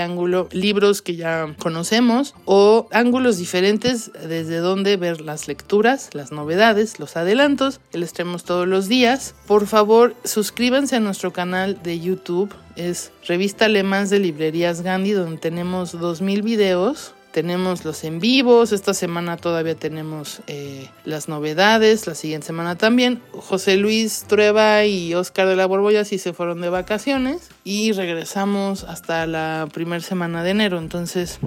ángulo 0.00 0.48
libros 0.52 1.02
que 1.02 1.16
ya 1.16 1.54
conocemos 1.58 2.34
o 2.44 2.88
ángulos 2.90 3.38
diferentes 3.38 4.10
desde 4.12 4.58
donde 4.58 4.96
ver 4.96 5.20
las 5.20 5.48
lecturas, 5.48 6.10
las 6.12 6.32
novedades, 6.32 6.98
los 6.98 7.16
adelantos 7.16 7.80
que 7.90 7.98
les 7.98 8.12
traemos 8.12 8.44
todos 8.44 8.66
los 8.66 8.88
días. 8.88 9.34
Por 9.46 9.66
favor, 9.66 10.14
suscríbanse 10.24 10.96
a 10.96 11.00
nuestro 11.00 11.32
canal 11.32 11.82
de 11.82 12.00
YouTube. 12.00 12.54
Es 12.76 13.12
Revista 13.26 13.66
Alemán 13.66 14.08
de 14.08 14.18
Librerías 14.18 14.82
Gandhi, 14.82 15.12
donde 15.12 15.38
tenemos 15.38 15.94
2.000 15.94 16.42
videos 16.42 17.14
tenemos 17.32 17.84
los 17.84 18.04
en 18.04 18.20
vivos, 18.20 18.72
esta 18.72 18.94
semana 18.94 19.36
todavía 19.36 19.74
tenemos 19.74 20.40
eh, 20.46 20.88
las 21.04 21.28
novedades, 21.28 22.06
la 22.06 22.14
siguiente 22.14 22.46
semana 22.46 22.76
también. 22.76 23.20
José 23.32 23.76
Luis 23.76 24.24
Trueba 24.26 24.84
y 24.84 25.14
Oscar 25.14 25.46
de 25.46 25.56
la 25.56 25.66
Borbolla 25.66 26.04
sí 26.04 26.18
se 26.18 26.32
fueron 26.32 26.60
de 26.60 26.68
vacaciones 26.68 27.50
y 27.64 27.92
regresamos 27.92 28.84
hasta 28.84 29.26
la 29.26 29.68
primera 29.72 30.02
semana 30.02 30.42
de 30.42 30.50
enero, 30.50 30.78
entonces 30.78 31.38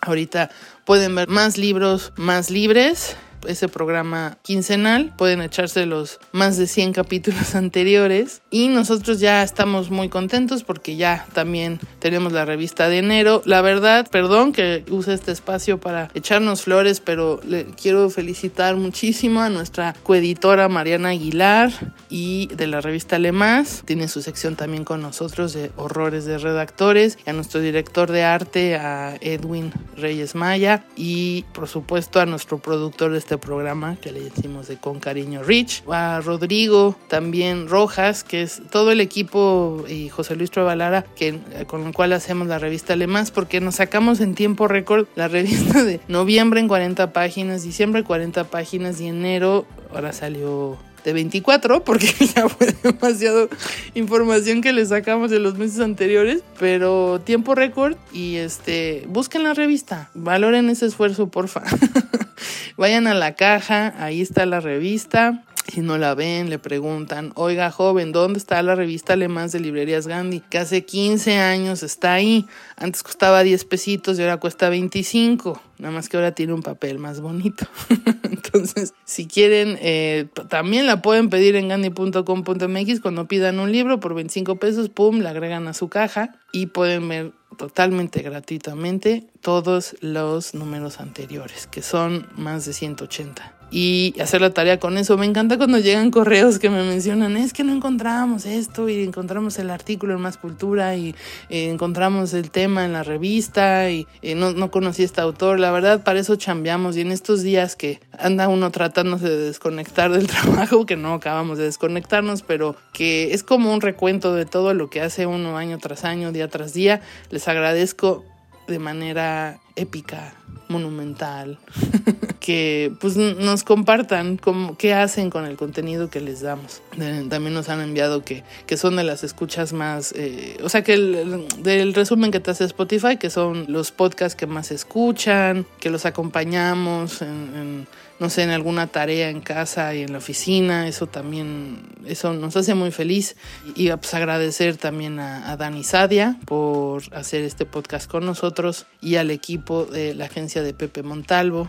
ahorita 0.00 0.50
pueden 0.84 1.14
ver 1.14 1.28
más 1.28 1.58
libros 1.58 2.12
más 2.16 2.50
libres 2.50 3.16
ese 3.46 3.68
programa 3.68 4.38
quincenal. 4.42 5.12
Pueden 5.16 5.42
echarse 5.42 5.86
los 5.86 6.20
más 6.32 6.56
de 6.56 6.66
100 6.66 6.92
capítulos 6.92 7.54
anteriores. 7.54 8.42
Y 8.50 8.68
nosotros 8.68 9.20
ya 9.20 9.42
estamos 9.42 9.90
muy 9.90 10.08
contentos 10.08 10.64
porque 10.64 10.96
ya 10.96 11.26
también 11.32 11.80
tenemos 11.98 12.32
la 12.32 12.44
revista 12.44 12.88
de 12.88 12.98
enero. 12.98 13.42
La 13.44 13.62
verdad, 13.62 14.08
perdón 14.10 14.52
que 14.52 14.84
use 14.90 15.14
este 15.14 15.32
espacio 15.32 15.78
para 15.80 16.10
echarnos 16.14 16.62
flores, 16.62 17.00
pero 17.00 17.40
le 17.46 17.64
quiero 17.64 18.10
felicitar 18.10 18.76
muchísimo 18.76 19.40
a 19.40 19.48
nuestra 19.48 19.94
coeditora 20.02 20.68
Mariana 20.68 21.10
Aguilar 21.10 21.70
y 22.10 22.48
de 22.48 22.66
la 22.66 22.80
revista 22.80 23.18
Más. 23.32 23.82
Tiene 23.84 24.08
su 24.08 24.22
sección 24.22 24.56
también 24.56 24.84
con 24.84 25.02
nosotros 25.02 25.52
de 25.52 25.70
horrores 25.76 26.24
de 26.24 26.38
redactores. 26.38 27.18
Y 27.26 27.30
a 27.30 27.32
nuestro 27.32 27.60
director 27.60 28.10
de 28.10 28.24
arte, 28.24 28.76
a 28.76 29.16
Edwin 29.20 29.72
Reyes 29.96 30.34
Maya. 30.34 30.84
Y 30.96 31.44
por 31.54 31.68
supuesto 31.68 32.20
a 32.20 32.26
nuestro 32.26 32.58
productor 32.58 33.12
de 33.12 33.18
este 33.18 33.31
este 33.32 33.46
programa 33.46 33.96
que 33.96 34.12
le 34.12 34.20
decimos 34.20 34.68
de 34.68 34.76
Con 34.76 35.00
Cariño 35.00 35.42
Rich, 35.42 35.84
a 35.90 36.20
Rodrigo 36.22 36.96
también 37.08 37.66
Rojas, 37.66 38.24
que 38.24 38.42
es 38.42 38.60
todo 38.70 38.90
el 38.92 39.00
equipo 39.00 39.86
y 39.88 40.10
José 40.10 40.36
Luis 40.36 40.50
Trovalara, 40.50 41.06
que, 41.16 41.38
con 41.66 41.86
el 41.86 41.94
cual 41.94 42.12
hacemos 42.12 42.46
la 42.46 42.58
revista 42.58 42.92
Alemás, 42.92 43.30
porque 43.30 43.62
nos 43.62 43.76
sacamos 43.76 44.20
en 44.20 44.34
tiempo 44.34 44.68
récord 44.68 45.06
la 45.14 45.28
revista 45.28 45.82
de 45.82 46.00
noviembre 46.08 46.60
en 46.60 46.68
40 46.68 47.14
páginas, 47.14 47.62
diciembre 47.62 48.04
40 48.04 48.44
páginas 48.44 49.00
y 49.00 49.06
enero 49.06 49.64
ahora 49.94 50.12
salió 50.12 50.76
de 51.04 51.12
24 51.12 51.84
porque 51.84 52.06
ya 52.34 52.48
fue 52.48 52.74
demasiado 52.82 53.48
información 53.94 54.60
que 54.60 54.72
le 54.72 54.84
sacamos 54.86 55.30
de 55.30 55.38
los 55.38 55.56
meses 55.58 55.80
anteriores, 55.80 56.42
pero 56.58 57.20
tiempo 57.20 57.54
récord 57.54 57.96
y 58.12 58.36
este 58.36 59.04
busquen 59.08 59.42
la 59.42 59.54
revista, 59.54 60.10
valoren 60.14 60.68
ese 60.68 60.86
esfuerzo, 60.86 61.28
porfa. 61.28 61.62
Vayan 62.76 63.06
a 63.06 63.14
la 63.14 63.34
caja, 63.34 63.94
ahí 63.98 64.20
está 64.20 64.46
la 64.46 64.60
revista. 64.60 65.44
Si 65.68 65.80
no 65.80 65.96
la 65.96 66.14
ven, 66.14 66.50
le 66.50 66.58
preguntan, 66.58 67.32
oiga 67.36 67.70
joven, 67.70 68.10
¿dónde 68.10 68.38
está 68.38 68.60
la 68.62 68.74
revista 68.74 69.12
Alemán 69.12 69.48
de 69.48 69.60
Librerías 69.60 70.06
Gandhi? 70.06 70.40
Que 70.40 70.58
hace 70.58 70.84
15 70.84 71.38
años 71.38 71.82
está 71.82 72.14
ahí. 72.14 72.46
Antes 72.76 73.02
costaba 73.02 73.42
10 73.42 73.64
pesitos 73.66 74.18
y 74.18 74.22
ahora 74.22 74.38
cuesta 74.38 74.68
25. 74.68 75.62
Nada 75.78 75.94
más 75.94 76.08
que 76.08 76.16
ahora 76.16 76.32
tiene 76.32 76.52
un 76.52 76.62
papel 76.62 76.98
más 76.98 77.20
bonito. 77.20 77.66
Entonces, 78.24 78.92
si 79.04 79.26
quieren, 79.26 79.78
eh, 79.80 80.26
también 80.48 80.86
la 80.86 81.00
pueden 81.00 81.30
pedir 81.30 81.54
en 81.54 81.68
gandhi.com.mx. 81.68 83.00
Cuando 83.00 83.28
pidan 83.28 83.60
un 83.60 83.70
libro 83.70 84.00
por 84.00 84.14
25 84.14 84.56
pesos, 84.56 84.88
pum, 84.88 85.20
la 85.20 85.30
agregan 85.30 85.68
a 85.68 85.74
su 85.74 85.88
caja 85.88 86.34
y 86.50 86.66
pueden 86.66 87.08
ver 87.08 87.32
totalmente 87.56 88.20
gratuitamente 88.22 89.28
todos 89.40 89.96
los 90.00 90.54
números 90.54 90.98
anteriores, 91.00 91.66
que 91.66 91.82
son 91.82 92.26
más 92.36 92.66
de 92.66 92.72
180 92.72 93.61
y 93.72 94.14
hacer 94.20 94.42
la 94.42 94.50
tarea 94.50 94.78
con 94.78 94.98
eso. 94.98 95.16
Me 95.16 95.24
encanta 95.24 95.56
cuando 95.56 95.78
llegan 95.78 96.10
correos 96.10 96.58
que 96.58 96.68
me 96.68 96.84
mencionan, 96.84 97.36
es 97.38 97.54
que 97.54 97.64
no 97.64 97.72
encontramos 97.72 98.44
esto 98.44 98.88
y 98.88 99.02
encontramos 99.02 99.58
el 99.58 99.70
artículo 99.70 100.14
en 100.14 100.20
Más 100.20 100.36
Cultura 100.36 100.94
y 100.94 101.14
eh, 101.48 101.70
encontramos 101.70 102.34
el 102.34 102.50
tema 102.50 102.84
en 102.84 102.92
la 102.92 103.02
revista 103.02 103.90
y 103.90 104.06
eh, 104.20 104.34
no, 104.34 104.52
no 104.52 104.70
conocí 104.70 105.02
a 105.02 105.06
este 105.06 105.22
autor. 105.22 105.58
La 105.58 105.70
verdad, 105.70 106.04
para 106.04 106.20
eso 106.20 106.36
chambeamos 106.36 106.96
y 106.96 107.00
en 107.00 107.10
estos 107.10 107.42
días 107.42 107.74
que 107.74 108.00
anda 108.18 108.48
uno 108.48 108.70
tratándose 108.70 109.28
de 109.28 109.38
desconectar 109.38 110.12
del 110.12 110.26
trabajo, 110.28 110.84
que 110.84 110.96
no 110.96 111.14
acabamos 111.14 111.56
de 111.56 111.64
desconectarnos, 111.64 112.42
pero 112.42 112.76
que 112.92 113.32
es 113.32 113.42
como 113.42 113.72
un 113.72 113.80
recuento 113.80 114.34
de 114.34 114.44
todo 114.44 114.74
lo 114.74 114.90
que 114.90 115.00
hace 115.00 115.26
uno 115.26 115.56
año 115.56 115.78
tras 115.78 116.04
año, 116.04 116.30
día 116.30 116.48
tras 116.48 116.74
día, 116.74 117.00
les 117.30 117.48
agradezco 117.48 118.24
de 118.68 118.78
manera 118.78 119.60
épica, 119.76 120.34
monumental, 120.72 121.58
que 122.40 122.92
pues 123.00 123.16
nos 123.16 123.62
compartan 123.62 124.36
cómo, 124.36 124.76
qué 124.76 124.94
hacen 124.94 125.30
con 125.30 125.44
el 125.44 125.56
contenido 125.56 126.10
que 126.10 126.20
les 126.20 126.40
damos. 126.40 126.82
También 127.28 127.54
nos 127.54 127.68
han 127.68 127.80
enviado 127.80 128.24
que, 128.24 128.42
que 128.66 128.76
son 128.76 128.96
de 128.96 129.04
las 129.04 129.22
escuchas 129.22 129.72
más, 129.72 130.12
eh, 130.16 130.56
o 130.62 130.68
sea 130.68 130.82
que 130.82 130.94
el, 130.94 131.46
del 131.62 131.94
resumen 131.94 132.30
que 132.30 132.40
te 132.40 132.50
hace 132.50 132.64
Spotify, 132.64 133.16
que 133.16 133.30
son 133.30 133.66
los 133.68 133.92
podcasts 133.92 134.34
que 134.34 134.46
más 134.46 134.70
escuchan, 134.72 135.66
que 135.78 135.90
los 135.90 136.06
acompañamos 136.06 137.22
en 137.22 137.86
no 138.22 138.30
sé, 138.30 138.44
en 138.44 138.50
alguna 138.50 138.86
tarea 138.86 139.30
en 139.30 139.40
casa 139.40 139.94
y 139.96 140.02
en 140.02 140.12
la 140.12 140.18
oficina. 140.18 140.86
Eso 140.86 141.08
también, 141.08 141.82
eso 142.06 142.32
nos 142.32 142.56
hace 142.56 142.74
muy 142.74 142.92
feliz. 142.92 143.34
Y 143.74 143.90
pues 143.90 144.14
agradecer 144.14 144.76
también 144.76 145.18
a, 145.18 145.50
a 145.50 145.56
Dani 145.56 145.82
Sadia 145.82 146.38
por 146.44 147.02
hacer 147.14 147.42
este 147.42 147.66
podcast 147.66 148.08
con 148.08 148.24
nosotros 148.24 148.86
y 149.00 149.16
al 149.16 149.32
equipo 149.32 149.86
de 149.86 150.14
la 150.14 150.26
agencia 150.26 150.62
de 150.62 150.72
Pepe 150.72 151.02
Montalvo 151.02 151.68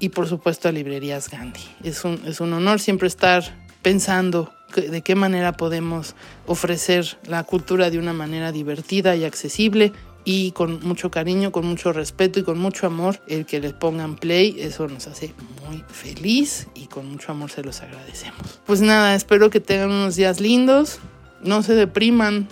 y 0.00 0.08
por 0.08 0.26
supuesto 0.26 0.68
a 0.68 0.72
Librerías 0.72 1.30
Gandhi. 1.30 1.62
Es 1.84 2.04
un, 2.04 2.20
es 2.26 2.40
un 2.40 2.52
honor 2.52 2.80
siempre 2.80 3.06
estar 3.06 3.44
pensando 3.82 4.52
de 4.74 5.02
qué 5.02 5.14
manera 5.14 5.52
podemos 5.52 6.16
ofrecer 6.46 7.18
la 7.28 7.44
cultura 7.44 7.90
de 7.90 7.98
una 7.98 8.12
manera 8.12 8.50
divertida 8.50 9.14
y 9.14 9.24
accesible 9.24 9.92
y 10.24 10.52
con 10.52 10.80
mucho 10.86 11.10
cariño, 11.10 11.52
con 11.52 11.66
mucho 11.66 11.92
respeto 11.92 12.40
y 12.40 12.42
con 12.42 12.58
mucho 12.58 12.86
amor 12.86 13.20
el 13.26 13.46
que 13.46 13.60
les 13.60 13.72
pongan 13.72 14.16
play, 14.16 14.56
eso 14.58 14.86
nos 14.88 15.06
hace 15.06 15.34
muy 15.66 15.82
feliz 15.88 16.68
y 16.74 16.86
con 16.86 17.10
mucho 17.10 17.32
amor 17.32 17.50
se 17.50 17.62
los 17.62 17.80
agradecemos. 17.80 18.60
Pues 18.66 18.80
nada, 18.80 19.14
espero 19.14 19.50
que 19.50 19.60
tengan 19.60 19.90
unos 19.90 20.16
días 20.16 20.40
lindos, 20.40 20.98
no 21.42 21.62
se 21.62 21.74
depriman, 21.74 22.48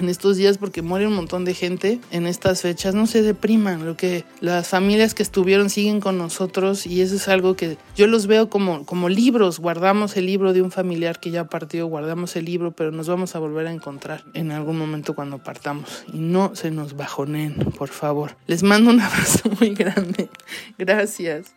en 0.00 0.08
estos 0.08 0.36
días 0.36 0.58
porque 0.58 0.82
muere 0.82 1.06
un 1.06 1.14
montón 1.14 1.44
de 1.44 1.54
gente 1.54 2.00
en 2.10 2.26
estas 2.26 2.62
fechas. 2.62 2.94
No 2.94 3.06
se 3.06 3.22
depriman, 3.22 3.84
lo 3.84 3.96
que 3.96 4.24
las 4.40 4.68
familias 4.68 5.14
que 5.14 5.22
estuvieron 5.22 5.70
siguen 5.70 6.00
con 6.00 6.18
nosotros 6.18 6.86
y 6.86 7.02
eso 7.02 7.16
es 7.16 7.28
algo 7.28 7.54
que 7.54 7.76
yo 7.96 8.06
los 8.06 8.26
veo 8.26 8.48
como, 8.48 8.84
como 8.86 9.08
libros. 9.08 9.60
Guardamos 9.60 10.16
el 10.16 10.26
libro 10.26 10.52
de 10.52 10.62
un 10.62 10.70
familiar 10.70 11.20
que 11.20 11.30
ya 11.30 11.44
partió, 11.44 11.86
guardamos 11.86 12.34
el 12.36 12.46
libro, 12.46 12.72
pero 12.72 12.90
nos 12.90 13.08
vamos 13.08 13.36
a 13.36 13.38
volver 13.38 13.66
a 13.66 13.72
encontrar 13.72 14.24
en 14.34 14.50
algún 14.50 14.78
momento 14.78 15.14
cuando 15.14 15.38
partamos. 15.38 16.04
Y 16.12 16.18
no 16.18 16.54
se 16.54 16.70
nos 16.70 16.96
bajonen, 16.96 17.54
por 17.76 17.90
favor. 17.90 18.36
Les 18.46 18.62
mando 18.62 18.90
un 18.90 19.00
abrazo 19.00 19.50
muy 19.60 19.74
grande. 19.74 20.30
Gracias. 20.78 21.54